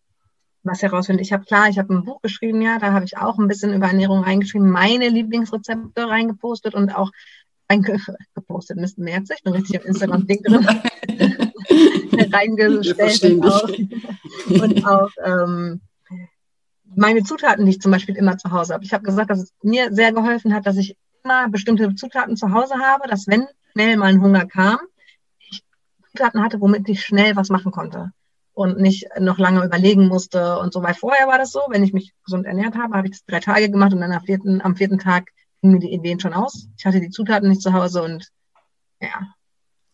[0.63, 1.25] was herausfindet.
[1.25, 3.75] Ich habe klar, ich habe ein Buch geschrieben, ja, da habe ich auch ein bisschen
[3.75, 7.11] über Ernährung reingeschrieben, meine Lieblingsrezepte reingepostet und auch
[7.71, 10.67] reingepostet, Mist merkt sich, ich bin richtig auf Instagram Ding drin.
[12.33, 13.69] reingestellt und auch,
[14.63, 15.81] und auch ähm,
[16.95, 18.85] meine Zutaten, die ich zum Beispiel immer zu Hause habe.
[18.85, 22.53] Ich habe gesagt, dass es mir sehr geholfen hat, dass ich immer bestimmte Zutaten zu
[22.53, 24.79] Hause habe, dass wenn schnell mal ein Hunger kam,
[25.39, 25.63] ich
[26.11, 28.13] Zutaten hatte, womit ich schnell was machen konnte
[28.53, 30.83] und nicht noch lange überlegen musste und so.
[30.83, 33.41] Weil vorher war das so, wenn ich mich gesund ernährt habe, habe ich das drei
[33.41, 36.69] Tage gemacht und dann am vierten, am vierten Tag gingen mir die Ideen schon aus.
[36.77, 38.29] Ich hatte die Zutaten nicht zu Hause und
[39.01, 39.29] ja,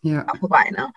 [0.00, 0.26] ja.
[0.26, 0.70] war vorbei.
[0.70, 0.90] Ne?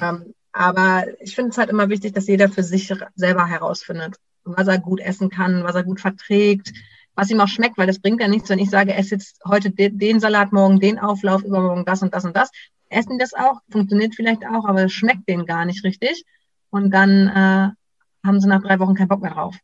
[0.00, 4.66] ähm, aber ich finde es halt immer wichtig, dass jeder für sich selber herausfindet, was
[4.66, 6.72] er gut essen kann, was er gut verträgt,
[7.14, 9.70] was ihm auch schmeckt, weil das bringt ja nichts, wenn ich sage, esse jetzt heute
[9.70, 12.50] den, Salat, morgen den Auflauf, übermorgen das und das und das.
[12.88, 16.24] Essen das auch, funktioniert vielleicht auch, aber es schmeckt denen gar nicht richtig.
[16.70, 19.56] Und dann äh, haben sie nach drei Wochen keinen Bock mehr drauf.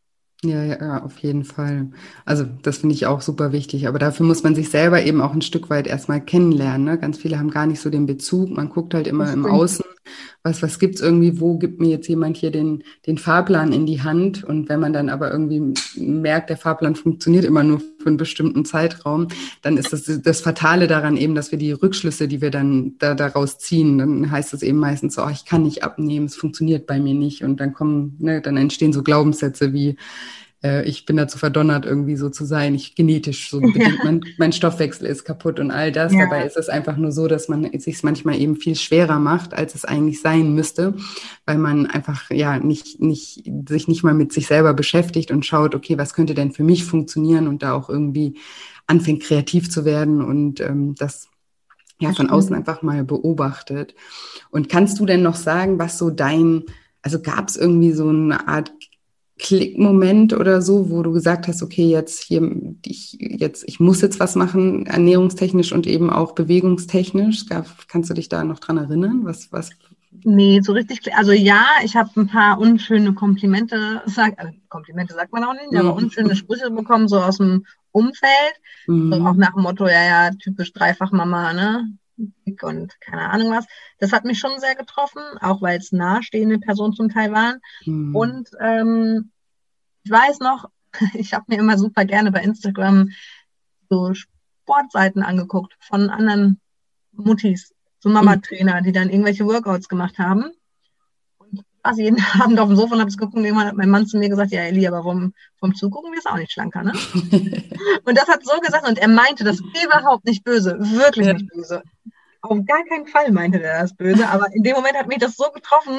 [0.45, 1.91] Ja, ja, auf jeden Fall.
[2.25, 3.89] Also das finde ich auch super wichtig.
[3.89, 6.85] Aber dafür muss man sich selber eben auch ein Stück weit erstmal kennenlernen.
[6.85, 6.99] Ne?
[6.99, 8.51] Ganz viele haben gar nicht so den Bezug.
[8.51, 9.85] Man guckt halt immer im Außen,
[10.43, 14.03] was, was gibt's irgendwie, wo gibt mir jetzt jemand hier den, den Fahrplan in die
[14.03, 14.45] Hand?
[14.45, 18.65] Und wenn man dann aber irgendwie merkt, der Fahrplan funktioniert immer nur für einen bestimmten
[18.65, 19.29] Zeitraum,
[19.63, 23.15] dann ist das das Fatale daran eben, dass wir die Rückschlüsse, die wir dann da,
[23.15, 27.01] daraus ziehen, dann heißt es eben meistens oh, ich kann nicht abnehmen, es funktioniert bei
[27.01, 27.43] mir nicht.
[27.43, 29.97] Und dann kommen, ne, dann entstehen so Glaubenssätze wie,
[30.67, 32.75] äh, ich bin dazu verdonnert, irgendwie so zu sein.
[32.75, 36.13] Ich genetisch so bedingt, mein, mein, Stoffwechsel ist kaputt und all das.
[36.13, 36.25] Ja.
[36.25, 39.55] Dabei ist es einfach nur so, dass man es sich manchmal eben viel schwerer macht,
[39.55, 40.95] als es eigentlich sein müsste,
[41.45, 45.75] weil man einfach ja nicht, nicht, sich nicht mal mit sich selber beschäftigt und schaut,
[45.75, 48.39] okay, was könnte denn für mich funktionieren und da auch irgendwie
[48.87, 51.29] anfängt, kreativ zu werden und ähm, das
[51.99, 53.95] ja von außen einfach mal beobachtet.
[54.51, 56.65] Und kannst du denn noch sagen, was so dein,
[57.03, 58.73] also gab es irgendwie so eine Art
[59.39, 62.51] Klickmoment oder so, wo du gesagt hast, okay, jetzt hier,
[62.85, 67.45] ich, jetzt, ich muss jetzt was machen, ernährungstechnisch und eben auch bewegungstechnisch.
[67.89, 69.21] Kannst du dich da noch dran erinnern?
[69.25, 69.71] Was, was?
[70.25, 71.15] Nee, so richtig.
[71.15, 75.71] Also ja, ich habe ein paar unschöne Komplimente, sag, also Komplimente sagt man auch nicht,
[75.71, 75.79] mhm.
[75.79, 78.55] aber unschöne Sprüche bekommen, so aus dem Umfeld.
[78.87, 79.13] Mhm.
[79.13, 81.93] So auch nach dem Motto, ja, ja, typisch Dreifachmama, ne?
[82.63, 83.67] Und keine Ahnung was.
[83.99, 87.61] Das hat mich schon sehr getroffen, auch weil es nahestehende Personen zum Teil waren.
[87.85, 88.17] Mhm.
[88.17, 89.31] Und ähm,
[90.05, 90.71] ich weiß noch,
[91.15, 93.11] ich habe mir immer super gerne bei Instagram
[93.89, 96.61] so Sportseiten angeguckt von anderen
[97.13, 100.51] Muttis, so Mama-Trainer, die dann irgendwelche Workouts gemacht haben.
[101.87, 103.37] Und quasi jeden Abend auf dem Sofa und habe es geguckt.
[103.37, 106.31] Irgendwann hat mein Mann zu mir gesagt, ja, Eli, aber vom, vom Zugucken wirst du
[106.31, 106.93] auch nicht schlanker, ne?
[108.05, 111.35] und das hat so gesagt und er meinte das überhaupt nicht böse, wirklich ja.
[111.35, 111.83] nicht böse.
[112.43, 115.37] Auf gar keinen Fall meinte er das böse, aber in dem Moment hat mich das
[115.37, 115.99] so getroffen.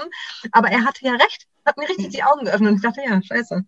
[0.51, 3.21] Aber er hatte ja recht, hat mir richtig die Augen geöffnet und ich dachte, ja,
[3.21, 3.65] scheiße.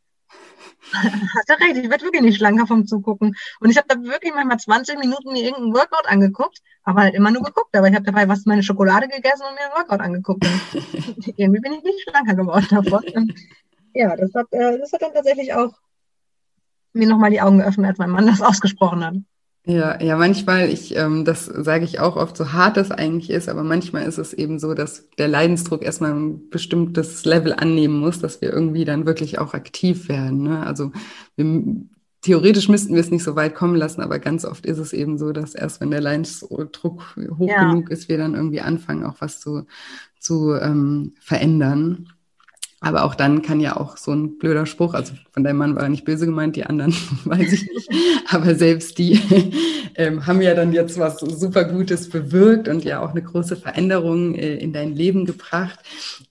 [0.93, 3.35] Hat er recht, ich werde wirklich nicht schlanker vom Zugucken.
[3.59, 7.31] Und ich habe da wirklich manchmal 20 Minuten mir irgendeinen Workout angeguckt, aber halt immer
[7.31, 7.75] nur geguckt.
[7.75, 10.45] Aber ich habe dabei was meine Schokolade gegessen und mir einen Workout angeguckt.
[10.45, 13.03] Und irgendwie bin ich nicht schlanker geworden davon.
[13.13, 13.33] Und
[13.93, 15.73] ja, das hat, äh, das hat dann tatsächlich auch
[16.93, 19.15] mir nochmal die Augen geöffnet, als mein Mann das ausgesprochen hat.
[19.69, 23.47] Ja, ja, manchmal, ich, ähm, das sage ich auch oft, so hart das eigentlich ist,
[23.47, 28.19] aber manchmal ist es eben so, dass der Leidensdruck erstmal ein bestimmtes Level annehmen muss,
[28.19, 30.41] dass wir irgendwie dann wirklich auch aktiv werden.
[30.41, 30.65] Ne?
[30.65, 30.91] Also
[31.35, 31.63] wir,
[32.21, 35.19] theoretisch müssten wir es nicht so weit kommen lassen, aber ganz oft ist es eben
[35.19, 37.69] so, dass erst wenn der Leidensdruck hoch ja.
[37.69, 39.67] genug ist, wir dann irgendwie anfangen, auch was zu,
[40.19, 42.09] zu ähm, verändern.
[42.81, 45.83] Aber auch dann kann ja auch so ein blöder Spruch, also von deinem Mann war
[45.83, 46.93] er nicht böse gemeint, die anderen
[47.25, 47.89] weiß ich nicht,
[48.29, 49.19] aber selbst die
[49.95, 54.33] ähm, haben ja dann jetzt was super Gutes bewirkt und ja auch eine große Veränderung
[54.35, 55.79] äh, in dein Leben gebracht.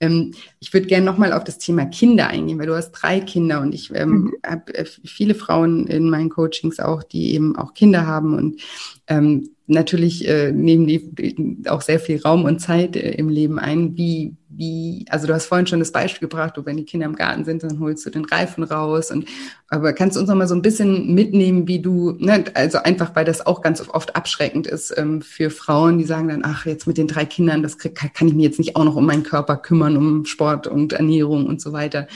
[0.00, 3.60] Ähm, ich würde gerne nochmal auf das Thema Kinder eingehen, weil du hast drei Kinder
[3.60, 4.32] und ich ähm, mhm.
[4.46, 8.60] habe äh, viele Frauen in meinen Coachings auch, die eben auch Kinder haben und
[9.06, 13.96] ähm, natürlich äh, nehmen die auch sehr viel Raum und Zeit äh, im Leben ein.
[13.96, 17.14] Wie, wie, also du hast vorhin schon das Beispiel gebracht, du, wenn die Kinder im
[17.14, 19.10] Garten sind, dann holst du den Reifen raus.
[19.10, 19.28] Und
[19.68, 23.14] aber kannst du uns noch mal so ein bisschen mitnehmen, wie du, ne, also einfach,
[23.14, 26.86] weil das auch ganz oft abschreckend ist ähm, für Frauen, die sagen dann, ach, jetzt
[26.86, 29.22] mit den drei Kindern, das krieg, kann ich mir jetzt nicht auch noch um meinen
[29.22, 32.08] Körper kümmern, um Sport und Ernährung und so weiter.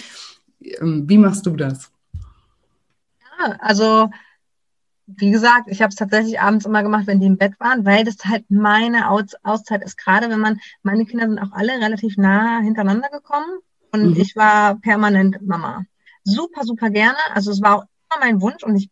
[0.81, 1.91] Ähm, wie machst du das?
[3.39, 4.09] Ja, also
[5.07, 8.05] wie gesagt, ich habe es tatsächlich abends immer gemacht, wenn die im Bett waren, weil
[8.05, 9.99] das halt meine Aus Auszeit ist.
[9.99, 13.59] Gerade wenn man, meine Kinder sind auch alle relativ nah hintereinander gekommen
[13.93, 14.21] und mhm.
[14.21, 15.85] ich war permanent Mama.
[16.25, 17.19] Super, super gerne.
[17.35, 18.91] Also es war auch immer mein Wunsch und ich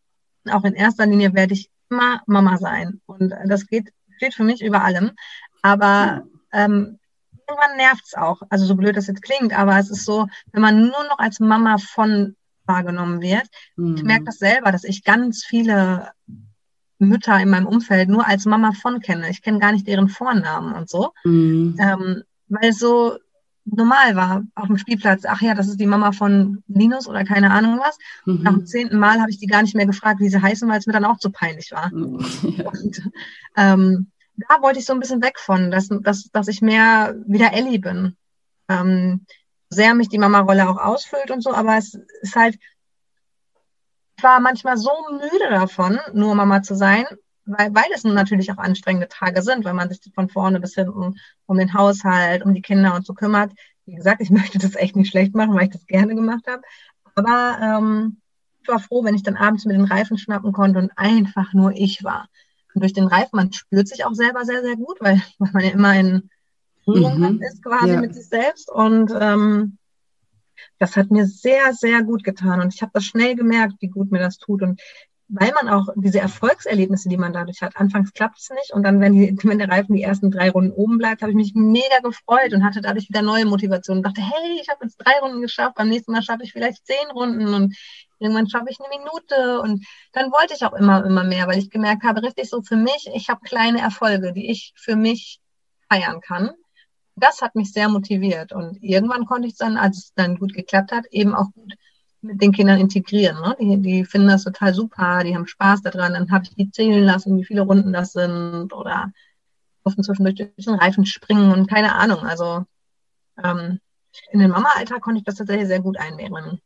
[0.51, 3.01] auch in erster Linie werde ich immer Mama sein.
[3.07, 5.13] Und das geht, steht für mich über allem.
[5.63, 6.99] Aber ähm,
[7.49, 8.41] irgendwann nervt es auch.
[8.49, 11.41] Also so blöd das jetzt klingt, aber es ist so, wenn man nur noch als
[11.41, 12.37] Mama von
[12.71, 13.47] wahrgenommen wird.
[13.77, 13.97] Mhm.
[13.97, 16.11] Ich merke das selber, dass ich ganz viele
[16.99, 19.31] Mütter in meinem Umfeld nur als Mama von kenne.
[19.31, 21.13] Ich kenne gar nicht deren Vornamen und so.
[21.25, 21.77] Mhm.
[21.81, 23.17] Ähm, weil es so
[23.65, 25.25] normal war auf dem Spielplatz.
[25.27, 27.99] Ach ja, das ist die Mama von Linus oder keine Ahnung was.
[28.27, 28.43] Mhm.
[28.43, 30.79] Nach dem zehnten Mal habe ich die gar nicht mehr gefragt, wie sie heißen, weil
[30.79, 31.93] es mir dann auch zu peinlich war.
[31.93, 32.25] Mhm.
[32.57, 32.69] Ja.
[32.69, 33.03] Und,
[33.57, 34.11] ähm,
[34.49, 37.79] da wollte ich so ein bisschen weg von, dass, dass, dass ich mehr wieder Ellie
[37.79, 38.17] bin.
[38.69, 39.27] Ähm,
[39.71, 42.59] sehr mich die Mama-Rolle auch ausfüllt und so, aber es ist halt,
[44.17, 47.07] ich war manchmal so müde davon, nur Mama zu sein,
[47.47, 51.17] weil, weil es natürlich auch anstrengende Tage sind, weil man sich von vorne bis hinten
[51.47, 53.53] um den Haushalt, um die Kinder und so kümmert.
[53.87, 56.63] Wie gesagt, ich möchte das echt nicht schlecht machen, weil ich das gerne gemacht habe.
[57.15, 58.21] Aber ähm,
[58.63, 61.73] ich war froh, wenn ich dann abends mit den Reifen schnappen konnte und einfach nur
[61.73, 62.29] ich war.
[62.75, 65.65] Und durch den Reifen, man spürt sich auch selber sehr, sehr gut, weil, weil man
[65.65, 66.31] ja immer in
[66.87, 67.41] Mhm.
[67.43, 68.01] ist quasi ja.
[68.01, 68.71] mit sich selbst.
[68.71, 69.79] Und ähm,
[70.79, 72.61] das hat mir sehr, sehr gut getan.
[72.61, 74.63] Und ich habe das schnell gemerkt, wie gut mir das tut.
[74.63, 74.81] Und
[75.33, 79.01] weil man auch diese Erfolgserlebnisse, die man dadurch hat, anfangs klappt es nicht und dann,
[79.01, 82.01] wenn, die, wenn der Reifen die ersten drei Runden oben bleibt, habe ich mich mega
[82.03, 85.41] gefreut und hatte dadurch wieder neue Motivation und dachte, hey, ich habe jetzt drei Runden
[85.41, 87.77] geschafft, beim nächsten Mal schaffe ich vielleicht zehn Runden und
[88.19, 91.71] irgendwann schaffe ich eine Minute und dann wollte ich auch immer, immer mehr, weil ich
[91.71, 95.41] gemerkt habe, richtig so für mich, ich habe kleine Erfolge, die ich für mich
[95.89, 96.51] feiern kann.
[97.21, 100.55] Das hat mich sehr motiviert und irgendwann konnte ich es dann, als es dann gut
[100.55, 101.75] geklappt hat, eben auch gut
[102.23, 103.41] mit den Kindern integrieren.
[103.41, 103.57] Ne?
[103.61, 106.13] Die, die finden das total super, die haben Spaß daran.
[106.13, 109.13] Dann habe ich die zählen lassen, wie viele Runden das sind oder
[109.85, 112.19] durften zwischendurch durch den Reifen springen und keine Ahnung.
[112.19, 112.65] Also
[113.43, 113.81] ähm,
[114.33, 116.61] in den Mama-Alltag konnte ich das tatsächlich sehr gut einnehmen.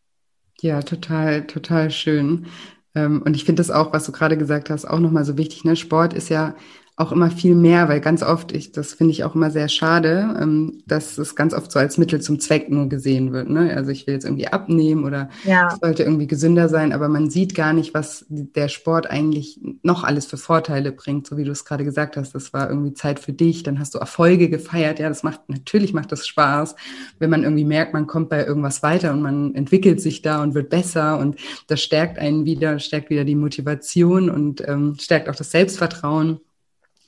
[0.60, 2.46] Ja, total, total schön.
[2.94, 5.64] Ähm, und ich finde das auch, was du gerade gesagt hast, auch nochmal so wichtig.
[5.64, 5.76] Ne?
[5.76, 6.54] Sport ist ja
[6.96, 10.36] auch immer viel mehr, weil ganz oft, ich, das finde ich auch immer sehr schade,
[10.40, 13.50] ähm, dass es ganz oft so als Mittel zum Zweck nur gesehen wird.
[13.50, 13.74] Ne?
[13.76, 15.70] Also ich will jetzt irgendwie abnehmen oder ja.
[15.72, 20.04] ich sollte irgendwie gesünder sein, aber man sieht gar nicht, was der Sport eigentlich noch
[20.04, 22.32] alles für Vorteile bringt, so wie du es gerade gesagt hast.
[22.32, 25.00] Das war irgendwie Zeit für dich, dann hast du Erfolge gefeiert.
[25.00, 26.76] Ja, das macht, natürlich macht das Spaß,
[27.18, 30.54] wenn man irgendwie merkt, man kommt bei irgendwas weiter und man entwickelt sich da und
[30.54, 35.34] wird besser und das stärkt einen wieder, stärkt wieder die Motivation und ähm, stärkt auch
[35.34, 36.38] das Selbstvertrauen.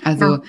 [0.03, 0.43] Also ja.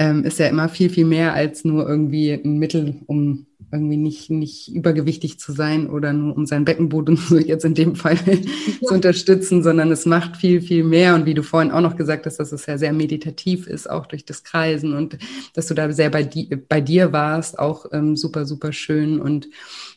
[0.00, 4.30] Ähm, ist ja immer viel, viel mehr als nur irgendwie ein Mittel, um irgendwie nicht,
[4.30, 8.86] nicht übergewichtig zu sein oder nur um seinen Beckenboden jetzt in dem Fall ja.
[8.86, 11.14] zu unterstützen, sondern es macht viel, viel mehr.
[11.14, 14.06] Und wie du vorhin auch noch gesagt hast, dass es ja sehr meditativ ist, auch
[14.06, 15.18] durch das Kreisen und
[15.54, 19.20] dass du da sehr bei, di bei dir warst, auch ähm, super, super schön.
[19.20, 19.48] Und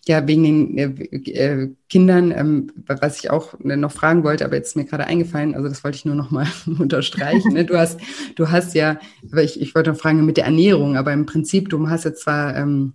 [0.08, 4.70] ja, wegen den äh, äh, Kindern, ähm, was ich auch noch fragen wollte, aber jetzt
[4.70, 6.48] ist mir gerade eingefallen, also das wollte ich nur noch mal
[6.80, 7.54] unterstreichen.
[7.54, 7.66] Ne?
[7.66, 8.00] Du hast,
[8.36, 9.00] du hast ja,
[9.38, 12.56] ich, ich wollte noch fragen mit der Ernährung, aber im Prinzip, du hast jetzt zwar
[12.56, 12.94] ähm,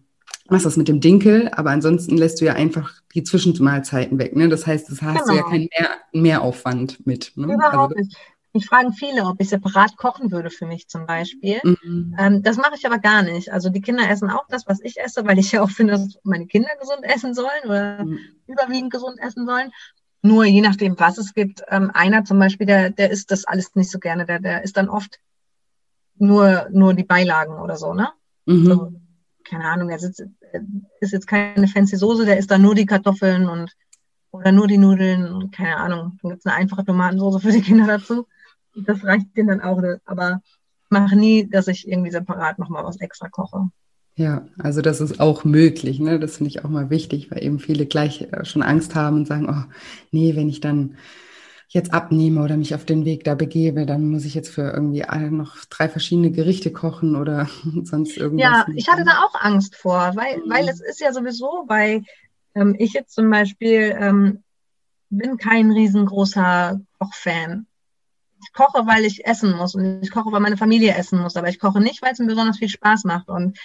[0.48, 4.36] machst das mit dem Dinkel, aber ansonsten lässt du ja einfach die Zwischenmahlzeiten weg.
[4.36, 4.48] Ne?
[4.48, 5.26] Das heißt, das hast genau.
[5.26, 5.50] du ja genau.
[5.50, 7.32] keinen Mehr Mehraufwand mit.
[7.36, 7.54] Ne?
[7.54, 8.16] Überhaupt also, nicht.
[8.56, 11.60] Mich fragen viele, ob ich separat kochen würde für mich zum Beispiel.
[11.62, 12.16] Mhm.
[12.18, 13.52] Ähm, das mache ich aber gar nicht.
[13.52, 16.18] Also die Kinder essen auch das, was ich esse, weil ich ja auch finde, dass
[16.24, 18.18] meine Kinder gesund essen sollen oder mhm.
[18.46, 19.72] überwiegend gesund essen sollen.
[20.22, 21.62] Nur je nachdem, was es gibt.
[21.68, 24.24] Ähm, einer zum Beispiel, der, der isst das alles nicht so gerne.
[24.24, 25.20] Der, der isst dann oft
[26.16, 28.08] nur, nur die Beilagen oder so, ne?
[28.46, 28.64] Mhm.
[28.64, 28.92] So,
[29.44, 30.24] keine Ahnung, er sitzt,
[31.00, 33.76] ist jetzt keine fancy Soße, der isst dann nur die Kartoffeln und
[34.30, 36.18] oder nur die Nudeln und keine Ahnung.
[36.22, 38.26] Dann gibt es eine einfache Tomatensoße für die Kinder dazu.
[38.76, 39.82] Das reicht denen dann auch.
[40.04, 40.42] Aber
[40.88, 43.70] mache nie, dass ich irgendwie separat nochmal was extra koche.
[44.14, 46.00] Ja, also das ist auch möglich.
[46.00, 46.18] Ne?
[46.18, 49.26] Das finde ich auch mal wichtig, weil eben viele gleich äh, schon Angst haben und
[49.26, 49.70] sagen, oh,
[50.10, 50.96] nee, wenn ich dann
[51.68, 55.04] jetzt abnehme oder mich auf den Weg da begebe, dann muss ich jetzt für irgendwie
[55.04, 57.48] alle noch drei verschiedene Gerichte kochen oder
[57.82, 58.44] sonst irgendwas.
[58.44, 60.50] Ja, ich hatte da auch Angst vor, weil, mhm.
[60.50, 62.02] weil es ist ja sowieso, weil
[62.54, 64.42] ähm, ich jetzt zum Beispiel ähm,
[65.10, 67.66] bin kein riesengroßer Kochfan.
[68.46, 71.48] Ich koche, weil ich essen muss und ich koche, weil meine Familie essen muss, aber
[71.48, 73.28] ich koche nicht, weil es mir besonders viel Spaß macht.
[73.28, 73.58] Und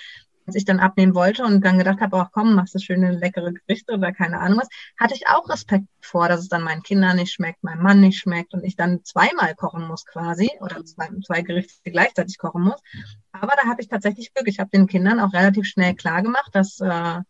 [0.47, 3.53] als ich dann abnehmen wollte und dann gedacht habe, ach komm, machst du schöne leckere
[3.53, 7.17] Gerichte oder keine Ahnung was, hatte ich auch Respekt vor, dass es dann meinen Kindern
[7.17, 11.09] nicht schmeckt, meinem Mann nicht schmeckt und ich dann zweimal kochen muss quasi oder zwei,
[11.25, 12.81] zwei Gerichte gleichzeitig kochen muss.
[13.31, 14.47] Aber da habe ich tatsächlich Glück.
[14.47, 17.21] Ich habe den Kindern auch relativ schnell klar gemacht, dass äh,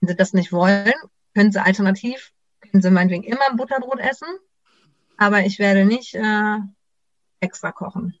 [0.00, 0.94] wenn sie das nicht wollen,
[1.34, 4.28] können sie alternativ, können sie meinetwegen immer ein Butterbrot essen,
[5.24, 6.58] aber ich werde nicht äh,
[7.40, 8.14] extra kochen.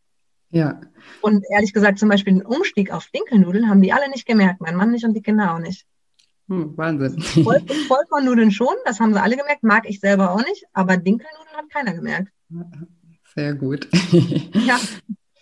[0.50, 0.80] Ja.
[1.20, 4.60] Und ehrlich gesagt, zum Beispiel den Umstieg auf Dinkelnudeln haben die alle nicht gemerkt.
[4.60, 5.84] Mein Mann nicht und die Kinder auch nicht.
[6.48, 7.20] Hm, Wahnsinn.
[7.20, 11.56] Voll, Vollkornnudeln schon, das haben sie alle gemerkt, mag ich selber auch nicht, aber Dinkelnudeln
[11.56, 12.32] hat keiner gemerkt.
[13.34, 13.88] Sehr gut.
[14.66, 14.78] Ja.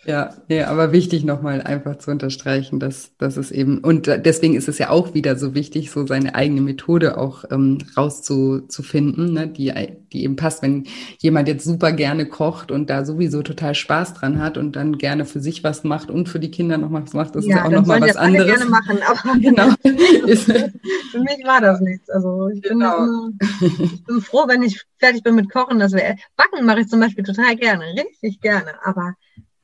[0.05, 4.67] Ja, ja, aber wichtig nochmal einfach zu unterstreichen, dass, dass es eben, und deswegen ist
[4.67, 9.73] es ja auch wieder so wichtig, so seine eigene Methode auch ähm, rauszufinden, ne, die,
[10.11, 10.87] die eben passt, wenn
[11.19, 15.23] jemand jetzt super gerne kocht und da sowieso total Spaß dran hat und dann gerne
[15.23, 17.65] für sich was macht und für die Kinder noch was macht, das ja, ist ja
[17.65, 18.47] auch nochmal was anderes.
[18.47, 19.69] gerne machen, aber genau.
[19.83, 22.09] für mich war das nichts.
[22.09, 22.97] Also ich bin, genau.
[22.97, 23.31] immer,
[23.61, 26.99] ich bin froh, wenn ich fertig bin mit Kochen, dass wir, Backen mache ich zum
[26.99, 29.15] Beispiel total gerne, richtig gerne, aber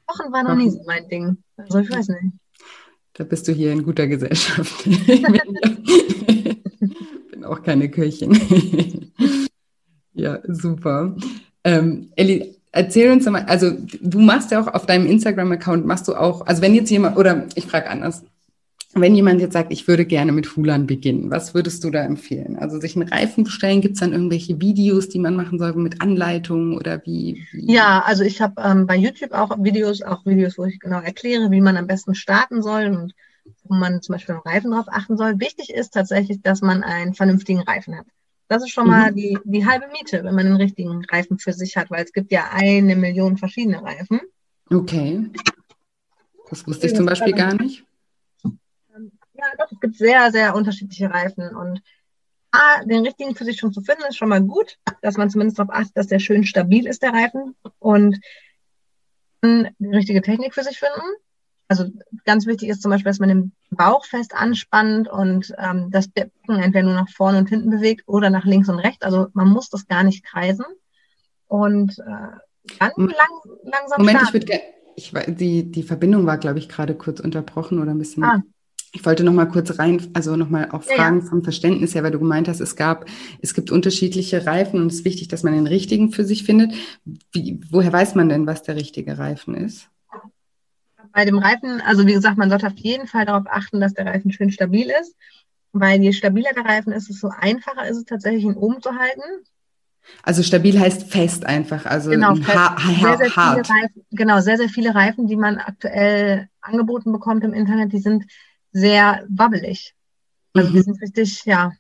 [0.10, 1.38] Kochen war noch nie so mein Ding.
[1.58, 2.34] Also ich weiß nicht.
[3.14, 4.86] Da bist du hier in guter Gesellschaft.
[7.32, 8.34] bin auch keine Köchin.
[10.14, 11.16] ja, super.
[11.64, 16.16] Ähm, Elli, erzähl uns mal, also du machst ja auch auf deinem Instagram-Account, machst du
[16.16, 18.24] auch, also wenn jetzt jemand, oder ich frage anders,
[18.94, 22.58] wenn jemand jetzt sagt, ich würde gerne mit Hulan beginnen, was würdest du da empfehlen?
[22.58, 26.02] Also sich einen Reifen bestellen, gibt es dann irgendwelche Videos, die man machen soll mit
[26.02, 27.46] Anleitungen oder wie?
[27.52, 27.72] wie?
[27.72, 31.52] Ja, also ich habe ähm, bei YouTube auch Videos, auch Videos, wo ich genau erkläre,
[31.52, 33.14] wie man am besten starten soll und
[33.64, 35.40] wo man zum Beispiel beim Reifen drauf achten soll.
[35.40, 38.08] Wichtig ist tatsächlich, dass man einen vernünftigen Reifen hat.
[38.48, 39.16] Das ist schon mal mhm.
[39.16, 42.32] die, die halbe Miete, wenn man einen richtigen Reifen für sich hat, weil es gibt
[42.32, 44.22] ja eine Million verschiedene Reifen.
[44.72, 45.28] Okay.
[46.50, 47.86] Das wusste ich zum Beispiel gar nicht.
[49.40, 51.82] Ja, doch, es gibt sehr, sehr unterschiedliche Reifen und
[52.52, 55.60] A, den richtigen für sich schon zu finden, ist schon mal gut, dass man zumindest
[55.60, 58.20] darauf achtet, dass der schön stabil ist, der Reifen und
[59.44, 61.02] die richtige Technik für sich finden.
[61.68, 61.86] Also
[62.26, 66.60] ganz wichtig ist zum Beispiel, dass man den Bauch fest anspannt und ähm, das Becken
[66.60, 69.04] entweder nur nach vorne und hinten bewegt oder nach links und rechts.
[69.04, 70.66] Also man muss das gar nicht kreisen.
[71.48, 74.38] Und äh, dann lang, langsam Moment, starten.
[74.96, 78.24] ich würde ich, die, die Verbindung war, glaube ich, gerade kurz unterbrochen oder ein bisschen.
[78.24, 78.42] Ah.
[78.92, 81.30] Ich wollte noch mal kurz rein, also noch mal auch fragen ja, ja.
[81.30, 83.06] vom Verständnis her, weil du gemeint hast, es gab,
[83.42, 86.74] es gibt unterschiedliche Reifen und es ist wichtig, dass man den richtigen für sich findet.
[87.32, 89.90] Wie, woher weiß man denn, was der richtige Reifen ist?
[91.12, 94.06] Bei dem Reifen, also wie gesagt, man sollte auf jeden Fall darauf achten, dass der
[94.06, 95.16] Reifen schön stabil ist,
[95.72, 99.22] weil je stabiler der Reifen ist, desto einfacher ist es tatsächlich, ihn oben zu halten.
[100.24, 102.58] Also stabil heißt fest einfach, also genau, fest.
[102.58, 103.70] Ha sehr, sehr hart.
[103.70, 108.26] Reifen, genau, sehr, sehr viele Reifen, die man aktuell angeboten bekommt im Internet, die sind
[108.72, 109.96] sehr wabbelig.
[110.54, 110.74] Also mhm.
[110.74, 111.72] die sind richtig, ja,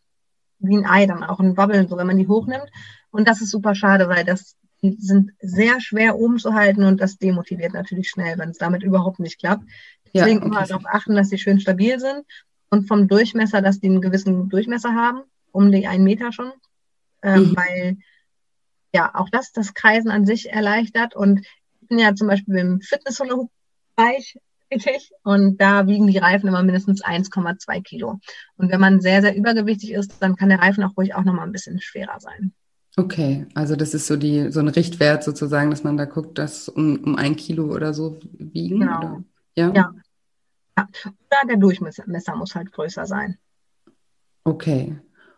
[0.59, 2.69] wie ein Ei dann auch ein Wabbeln, so wenn man die hochnimmt.
[3.11, 7.01] Und das ist super schade, weil das die sind sehr schwer oben zu halten und
[7.01, 9.63] das demotiviert natürlich schnell, wenn es damit überhaupt nicht klappt.
[10.13, 10.45] Deswegen ja, okay.
[10.45, 12.23] immer darauf achten, dass sie schön stabil sind
[12.69, 15.21] und vom Durchmesser, dass die einen gewissen Durchmesser haben,
[15.51, 16.51] um die einen Meter schon,
[17.21, 17.55] ähm, mhm.
[17.55, 17.97] weil
[18.93, 21.45] ja auch das das Kreisen an sich erleichtert und
[21.81, 27.03] ich bin ja zum Beispiel im Fitnesshunde-Bereich tätig und da wiegen die Reifen immer mindestens
[27.03, 28.19] 1,2 Kilo.
[28.57, 31.45] Und wenn man sehr, sehr übergewichtig ist, dann kann der Reifen auch ruhig auch nochmal
[31.45, 32.53] ein bisschen schwerer sein.
[32.97, 36.67] Okay, also das ist so die so ein Richtwert sozusagen, dass man da guckt, dass
[36.69, 38.81] um, um ein Kilo oder so wiegen.
[38.81, 38.97] Genau.
[38.97, 39.23] Oder?
[39.55, 39.71] Ja?
[39.73, 39.93] ja.
[40.77, 40.87] ja.
[41.05, 43.37] Oder der Durchmesser muss halt größer sein.
[44.43, 44.97] Okay.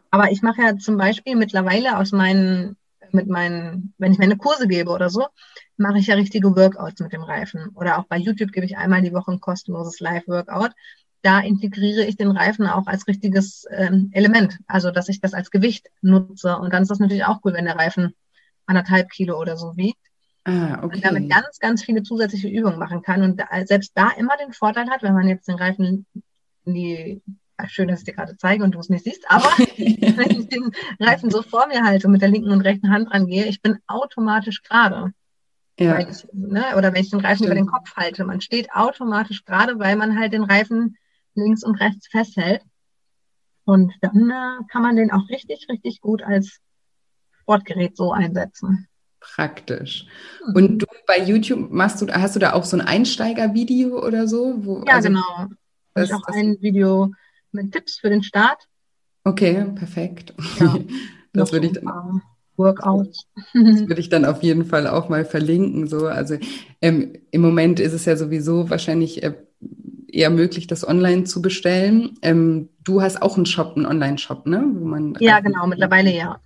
[0.09, 2.77] Aber ich mache ja zum Beispiel mittlerweile aus meinen,
[3.13, 5.27] mit meinen, wenn ich meine Kurse gebe oder so,
[5.77, 7.69] mache ich ja richtige Workouts mit dem Reifen.
[7.75, 10.71] Oder auch bei YouTube gebe ich einmal die Woche ein kostenloses Live-Workout
[11.21, 15.51] da integriere ich den Reifen auch als richtiges ähm, Element, also dass ich das als
[15.51, 16.57] Gewicht nutze.
[16.57, 18.15] Und dann ist das natürlich auch cool, wenn der Reifen
[18.65, 19.99] anderthalb Kilo oder so wiegt.
[20.43, 20.95] Ah, okay.
[20.95, 24.53] Und damit ganz, ganz viele zusätzliche Übungen machen kann und da, selbst da immer den
[24.53, 26.07] Vorteil hat, wenn man jetzt den Reifen
[26.65, 27.21] in die
[27.67, 30.71] schön, dass ich dir gerade zeige und du es nicht siehst, aber wenn ich den
[30.99, 33.79] Reifen so vor mir halte und mit der linken und rechten Hand rangehe, ich bin
[33.87, 35.13] automatisch gerade.
[35.79, 35.99] Ja.
[35.99, 37.51] Ich, ne, oder wenn ich den Reifen Stimmt.
[37.51, 40.97] über den Kopf halte, man steht automatisch gerade, weil man halt den Reifen
[41.33, 42.61] links und rechts festhält.
[43.63, 46.59] Und dann äh, kann man den auch richtig, richtig gut als
[47.41, 48.87] Sportgerät so einsetzen.
[49.19, 50.07] Praktisch.
[50.47, 50.55] Mhm.
[50.55, 54.65] Und du bei YouTube machst du, hast du da auch so ein Einsteigervideo oder so?
[54.65, 55.47] Wo, ja, also, genau.
[55.93, 57.11] Das, ich auch das, ein Video
[57.53, 58.67] mit Tipps für den Start.
[59.23, 60.33] Okay, perfekt.
[60.59, 60.77] Ja,
[61.33, 62.21] das würde ich dann.
[62.57, 63.25] Workouts.
[63.53, 65.87] Das würde ich dann auf jeden Fall auch mal verlinken.
[65.87, 66.37] So, also
[66.81, 69.33] ähm, im Moment ist es ja sowieso wahrscheinlich äh,
[70.07, 72.17] eher möglich, das online zu bestellen.
[72.21, 74.63] Ähm, du hast auch einen Shop, einen Online-Shop, ne?
[74.73, 76.39] Wo man ja, genau, mittlerweile ja.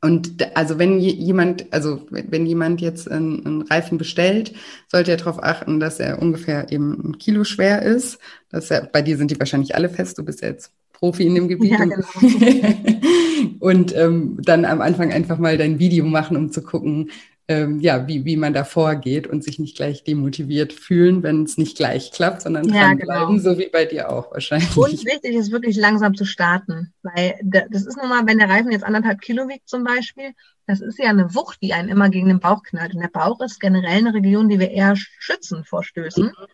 [0.00, 4.54] Und also wenn jemand, also wenn jemand jetzt einen, Reifen bestellt,
[4.88, 8.18] sollte er darauf achten, dass er ungefähr eben ein Kilo schwer ist.
[8.50, 11.34] Das ja, bei dir sind die wahrscheinlich alle fest, du bist ja jetzt Profi in
[11.34, 11.72] dem Gebiet.
[11.72, 11.96] Ja, genau.
[13.60, 17.10] und ähm, dann am Anfang einfach mal dein Video machen, um zu gucken,
[17.46, 21.58] ähm, ja, wie, wie man da vorgeht und sich nicht gleich demotiviert fühlen, wenn es
[21.58, 23.52] nicht gleich klappt, sondern ja, dranbleiben, genau.
[23.52, 24.74] so wie bei dir auch wahrscheinlich.
[24.76, 28.72] Und wichtig ist wirklich langsam zu starten, weil das ist nun mal, wenn der Reifen
[28.72, 30.32] jetzt anderthalb Kilo wiegt zum Beispiel,
[30.66, 32.94] das ist ja eine Wucht, die einen immer gegen den Bauch knallt.
[32.94, 36.24] Und der Bauch ist generell eine Region, die wir eher schützen vor Stößen.
[36.24, 36.46] Mhm.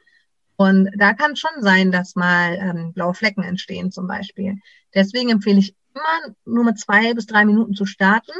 [0.56, 4.56] Und da kann schon sein, dass mal ähm, blaue Flecken entstehen zum Beispiel.
[4.92, 8.32] Deswegen empfehle ich immer nur mit zwei bis drei Minuten zu starten.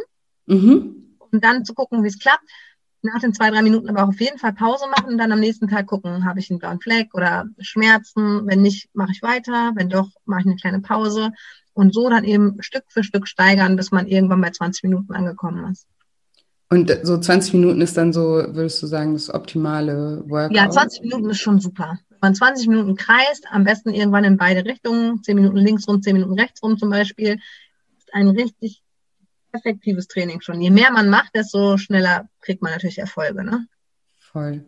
[0.46, 2.45] Mhm und dann zu gucken, wie es klappt.
[3.03, 5.41] Nach den zwei, drei Minuten aber auch auf jeden Fall Pause machen und dann am
[5.41, 8.47] nächsten Tag gucken, habe ich einen blauen Fleck oder Schmerzen.
[8.47, 9.72] Wenn nicht, mache ich weiter.
[9.74, 11.33] Wenn doch, mache ich eine kleine Pause.
[11.72, 15.72] Und so dann eben Stück für Stück steigern, bis man irgendwann bei 20 Minuten angekommen
[15.72, 15.87] ist.
[16.72, 20.57] Und so 20 Minuten ist dann so, würdest du sagen, das optimale Workout?
[20.57, 21.99] Ja, 20 Minuten ist schon super.
[22.11, 26.01] Wenn man 20 Minuten kreist, am besten irgendwann in beide Richtungen, 10 Minuten links rum,
[26.01, 27.41] 10 Minuten rechts rum zum Beispiel,
[27.99, 28.83] ist ein richtig
[29.53, 30.61] effektives Training schon.
[30.61, 33.44] Je mehr man macht, desto schneller kriegt man natürlich Erfolge.
[33.44, 33.66] Ne?
[34.18, 34.64] Voll.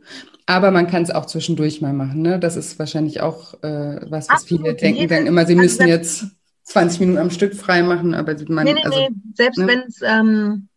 [0.46, 2.22] Aber man kann es auch zwischendurch mal machen.
[2.22, 2.38] Ne?
[2.38, 4.64] Das ist wahrscheinlich auch äh, was, was Absolut.
[4.64, 6.26] viele denken dann immer, sie müssen jetzt
[6.64, 8.64] 20 Minuten am Stück frei machen, aber man.
[8.64, 9.08] Nee, nee, also, nee.
[9.34, 9.66] Selbst ne?
[9.66, 10.68] wenn es ähm,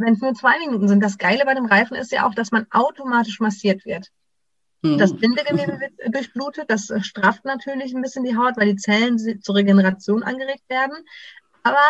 [0.00, 1.02] wenn es nur zwei Minuten sind.
[1.02, 4.08] Das Geile bei dem Reifen ist ja auch, dass man automatisch massiert wird.
[4.82, 4.98] Mhm.
[4.98, 9.18] Das Bindegewebe wird durchblutet, das äh, strafft natürlich ein bisschen die Haut, weil die Zellen
[9.18, 10.96] zur Regeneration angeregt werden.
[11.62, 11.84] Aber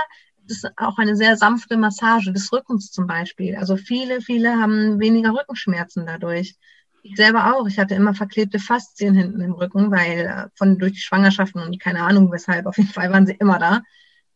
[0.50, 3.56] es ist auch eine sehr sanfte Massage des Rückens zum Beispiel.
[3.56, 6.56] Also viele, viele haben weniger Rückenschmerzen dadurch.
[7.02, 7.66] Ich selber auch.
[7.66, 11.80] Ich hatte immer verklebte Faszien hinten im Rücken, weil äh, von durch die Schwangerschaften und
[11.80, 13.80] keine Ahnung weshalb, auf jeden Fall waren sie immer da.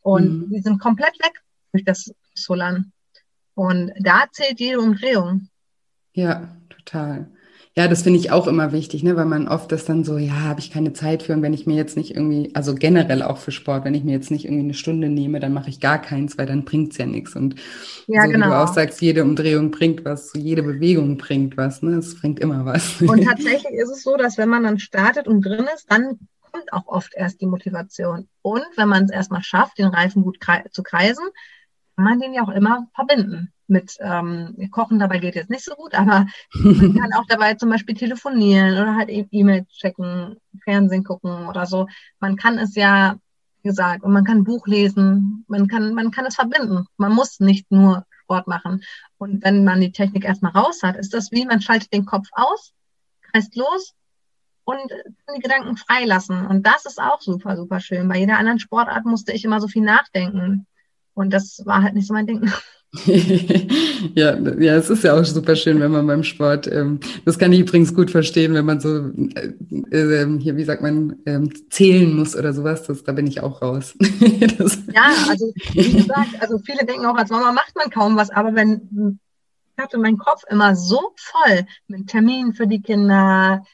[0.01, 0.51] Und mhm.
[0.51, 1.43] die sind komplett weg
[1.73, 2.93] durch das Solan.
[3.55, 5.49] Und da zählt jede Umdrehung.
[6.13, 7.31] Ja, total.
[7.77, 10.43] Ja, das finde ich auch immer wichtig, ne, weil man oft das dann so, ja,
[10.43, 13.39] habe ich keine Zeit für und wenn ich mir jetzt nicht irgendwie, also generell auch
[13.39, 16.01] für Sport, wenn ich mir jetzt nicht irgendwie eine Stunde nehme, dann mache ich gar
[16.01, 17.35] keins, weil dann bringt's ja nichts.
[17.35, 17.57] Und
[18.07, 18.47] ja, so genau.
[18.47, 21.97] wie du auch sagst, jede Umdrehung bringt was, jede Bewegung bringt was, ne?
[21.97, 23.01] Es bringt immer was.
[23.03, 26.21] Und tatsächlich ist es so, dass wenn man dann startet und drin ist, dann
[26.53, 28.29] kommt auch oft erst die Motivation.
[28.43, 30.39] Und wenn man es erstmal schafft, den Reifen gut
[30.71, 31.25] zu kreisen,
[31.97, 34.99] kann man den ja auch immer verbinden mit ähm, Kochen.
[34.99, 38.95] Dabei geht jetzt nicht so gut, aber man kann auch dabei zum Beispiel telefonieren oder
[38.97, 41.87] halt e- E-Mail checken, Fernsehen gucken oder so.
[42.21, 43.17] Man kann es ja,
[43.63, 46.87] wie gesagt, und man kann ein Buch lesen, man kann, man kann es verbinden.
[46.97, 48.83] Man muss nicht nur Sport machen.
[49.19, 52.29] Und wenn man die Technik erstmal raus hat, ist das wie, man schaltet den Kopf
[52.33, 52.73] aus,
[53.31, 53.95] kreist los
[54.65, 54.81] und
[55.37, 56.47] die Gedanken freilassen.
[56.47, 58.09] Und das ist auch super, super schön.
[58.09, 60.67] Bei jeder anderen Sportart musste ich immer so viel nachdenken.
[61.15, 62.51] Und das war halt nicht so mein Ding.
[64.15, 67.53] ja, ja, es ist ja auch super schön, wenn man beim Sport, ähm, das kann
[67.53, 69.53] ich übrigens gut verstehen, wenn man so, äh,
[69.91, 73.63] äh, hier, wie sagt man, ähm, zählen muss oder sowas, das, da bin ich auch
[73.63, 73.95] raus.
[74.01, 78.55] ja, also wie gesagt, also viele denken auch, als Mama macht man kaum was, aber
[78.55, 79.19] wenn,
[79.77, 83.65] ich hatte meinen Kopf immer so voll mit Terminen für die Kinder,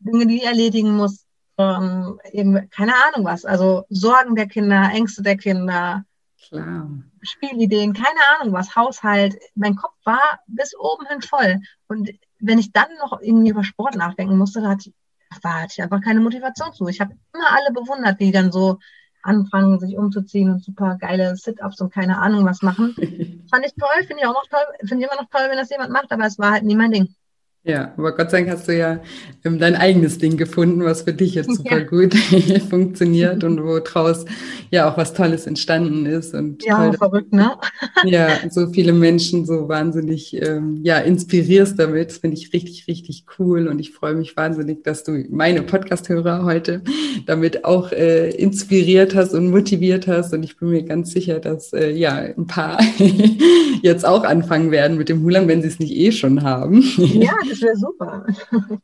[0.00, 1.24] Dinge, die ich erledigen muss,
[1.56, 6.04] ähm, eben, keine Ahnung was, also Sorgen der Kinder, Ängste der Kinder,
[6.50, 6.90] Klar.
[7.22, 9.36] Spielideen, keine Ahnung was, Haushalt.
[9.54, 11.60] Mein Kopf war bis oben hin voll.
[11.86, 14.94] Und wenn ich dann noch irgendwie über Sport nachdenken musste, da hatte ich,
[15.42, 16.88] da hatte ich einfach keine Motivation zu.
[16.88, 18.78] Ich habe immer alle bewundert, die dann so
[19.22, 22.94] anfangen, sich umzuziehen und super geile Sit-Ups und keine Ahnung was machen.
[23.50, 25.70] Fand ich toll, finde ich auch noch toll, finde ich immer noch toll, wenn das
[25.70, 27.14] jemand macht, aber es war halt nie mein Ding.
[27.62, 29.00] Ja, aber Gott sei Dank hast du ja
[29.44, 31.84] ähm, dein eigenes Ding gefunden, was für dich jetzt super ja.
[31.84, 32.14] gut
[32.70, 34.24] funktioniert und wo draus
[34.70, 36.32] ja auch was Tolles entstanden ist.
[36.32, 37.52] Und ja, toll, verrückt, ne?
[38.04, 42.08] ja, so viele Menschen so wahnsinnig ähm, ja, inspirierst damit.
[42.08, 46.46] Das finde ich richtig, richtig cool und ich freue mich wahnsinnig, dass du meine Podcast-Hörer
[46.46, 46.80] heute
[47.26, 50.32] damit auch äh, inspiriert hast und motiviert hast.
[50.32, 52.80] Und ich bin mir ganz sicher, dass äh, ja ein paar
[53.82, 56.82] jetzt auch anfangen werden mit dem Hulan, wenn sie es nicht eh schon haben.
[56.96, 58.26] Ja, das wäre super.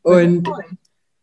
[0.03, 0.49] Und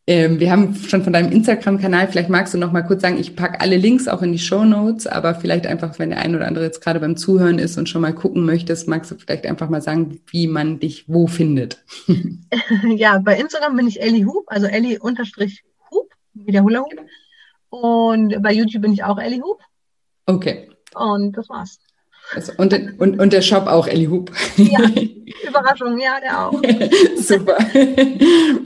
[0.06, 3.38] ähm, wir haben schon von deinem Instagram-Kanal, vielleicht magst du noch mal kurz sagen, ich
[3.38, 6.46] packe alle Links auch in die Show Notes, aber vielleicht einfach, wenn der ein oder
[6.46, 9.70] andere jetzt gerade beim Zuhören ist und schon mal gucken möchtest, magst du vielleicht einfach
[9.70, 11.86] mal sagen, wie man dich wo findet.
[12.96, 17.00] ja, bei Instagram bin ich Ellie Hub, also Ellie unterstrich Hub, wie der Hula Hoop.
[17.70, 19.62] Und bei YouTube bin ich auch Ellie Hub.
[20.26, 20.70] Okay.
[20.96, 21.80] Und das war's.
[22.36, 24.32] Also, und, und, und der Shop auch, Ellie Hub.
[24.57, 24.80] Ja,
[25.47, 26.61] Überraschung, ja, der auch.
[27.17, 27.57] Super.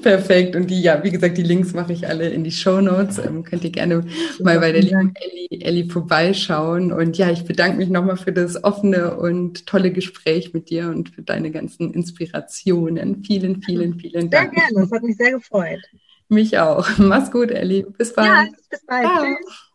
[0.02, 0.56] Perfekt.
[0.56, 3.18] Und die, ja, wie gesagt, die Links mache ich alle in die Show Notes.
[3.18, 6.94] Ähm, könnt ihr gerne Super, mal bei der lieben Ellie, Ellie vorbeischauen.
[6.94, 11.10] Und ja, ich bedanke mich nochmal für das offene und tolle Gespräch mit dir und
[11.10, 13.24] für deine ganzen Inspirationen.
[13.26, 14.54] Vielen, vielen, vielen Dank.
[14.54, 15.82] Sehr gerne, das hat mich sehr gefreut.
[16.30, 16.88] Mich auch.
[16.98, 17.86] Mach's gut, Ellie.
[17.98, 18.28] Bis bald.
[18.28, 19.04] Ja, bis bald.
[19.04, 19.24] Ciao.
[19.24, 19.67] Tschüss.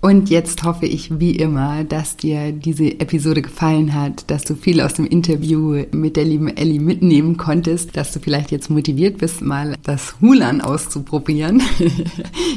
[0.00, 4.80] Und jetzt hoffe ich wie immer, dass dir diese Episode gefallen hat, dass du viel
[4.80, 9.42] aus dem Interview mit der lieben Ellie mitnehmen konntest, dass du vielleicht jetzt motiviert bist,
[9.42, 11.60] mal das Hulan auszuprobieren.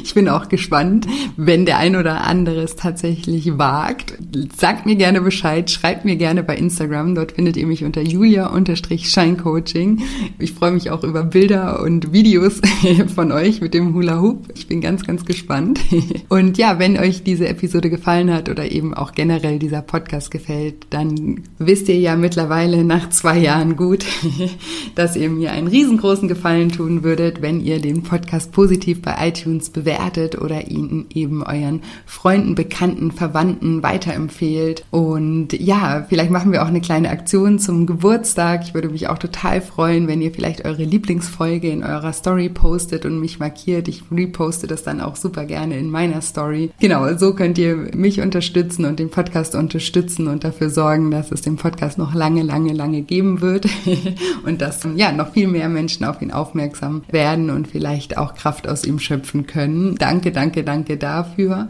[0.02, 4.14] ich bin auch gespannt, wenn der ein oder andere es tatsächlich wagt.
[4.56, 10.00] Sagt mir gerne Bescheid, schreibt mir gerne bei Instagram, dort findet ihr mich unter julia-scheincoaching.
[10.38, 12.62] Ich freue mich auch über Bilder und Videos
[13.14, 14.48] von euch mit dem Hula Hoop.
[14.54, 15.78] Ich bin ganz, ganz gespannt.
[16.28, 20.30] Und ja, wenn euch die diese Episode gefallen hat oder eben auch generell dieser Podcast
[20.30, 24.04] gefällt, dann wisst ihr ja mittlerweile nach zwei Jahren gut,
[24.94, 29.70] dass ihr mir einen riesengroßen Gefallen tun würdet, wenn ihr den Podcast positiv bei iTunes
[29.70, 34.84] bewertet oder ihn eben euren Freunden, Bekannten, Verwandten weiterempfehlt.
[34.92, 38.62] Und ja, vielleicht machen wir auch eine kleine Aktion zum Geburtstag.
[38.62, 43.04] Ich würde mich auch total freuen, wenn ihr vielleicht eure Lieblingsfolge in eurer Story postet
[43.04, 43.88] und mich markiert.
[43.88, 46.70] Ich reposte das dann auch super gerne in meiner Story.
[46.78, 51.42] Genau, so könnt ihr mich unterstützen und den Podcast unterstützen und dafür sorgen, dass es
[51.42, 53.66] den Podcast noch lange, lange, lange geben wird
[54.44, 58.68] und dass ja noch viel mehr Menschen auf ihn aufmerksam werden und vielleicht auch Kraft
[58.68, 59.94] aus ihm schöpfen können.
[59.96, 61.68] Danke, danke, danke dafür.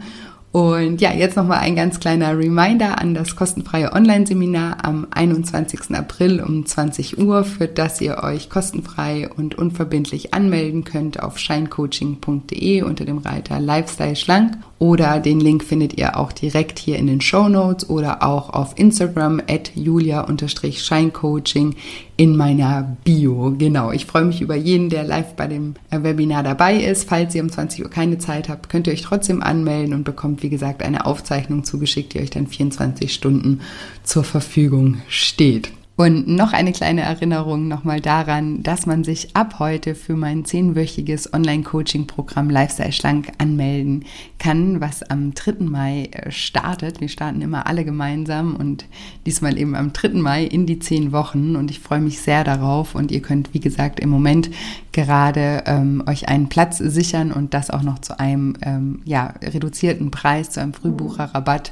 [0.55, 5.93] Und ja, jetzt nochmal ein ganz kleiner Reminder an das kostenfreie Online-Seminar am 21.
[5.93, 12.83] April um 20 Uhr, für das ihr euch kostenfrei und unverbindlich anmelden könnt auf shinecoaching.de
[12.83, 14.53] unter dem Reiter Lifestyle Schlank.
[14.77, 18.77] Oder den Link findet ihr auch direkt hier in den Show Notes oder auch auf
[18.77, 21.75] Instagram at julia-scheincoaching
[22.17, 23.55] in meiner Bio.
[23.57, 27.07] Genau, ich freue mich über jeden, der live bei dem äh, Webinar dabei ist.
[27.07, 30.43] Falls ihr um 20 Uhr keine Zeit habt, könnt ihr euch trotzdem anmelden und bekommt,
[30.43, 33.61] wie gesagt, eine Aufzeichnung zugeschickt, die euch dann 24 Stunden
[34.03, 35.71] zur Verfügung steht.
[35.97, 41.33] Und noch eine kleine Erinnerung nochmal daran, dass man sich ab heute für mein zehnwöchiges
[41.33, 44.03] Online-Coaching-Programm Lifestyle Schlank anmelden
[44.37, 45.63] kann, was am 3.
[45.63, 46.99] Mai äh, startet.
[46.99, 48.85] Wir starten immer alle gemeinsam und
[49.25, 50.09] diesmal eben am 3.
[50.15, 53.61] Mai in die zehn Wochen und ich freue mich sehr darauf und ihr könnt, wie
[53.61, 54.49] gesagt, im Moment
[54.91, 60.11] gerade ähm, euch einen Platz sichern und das auch noch zu einem ähm, ja, reduzierten
[60.11, 61.71] Preis, zu einem Frühbucherrabatt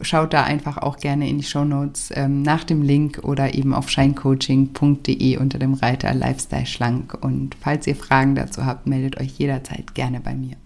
[0.00, 3.74] schaut da einfach auch gerne in die Show Notes ähm, nach dem Link oder eben
[3.74, 7.16] auf shinecoaching.de unter dem Reiter Lifestyle Schlank.
[7.20, 10.56] Und falls ihr Fragen dazu habt, meldet euch jederzeit gerne bei mir.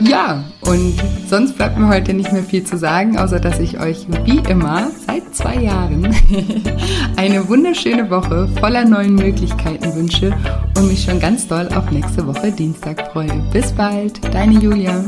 [0.00, 0.94] Ja, und
[1.28, 4.90] sonst bleibt mir heute nicht mehr viel zu sagen, außer dass ich euch wie immer
[5.06, 6.04] seit zwei Jahren
[7.16, 10.34] eine wunderschöne Woche voller neuen Möglichkeiten wünsche
[10.76, 13.44] und mich schon ganz doll auf nächste Woche Dienstag freue.
[13.52, 15.04] Bis bald, deine Julia.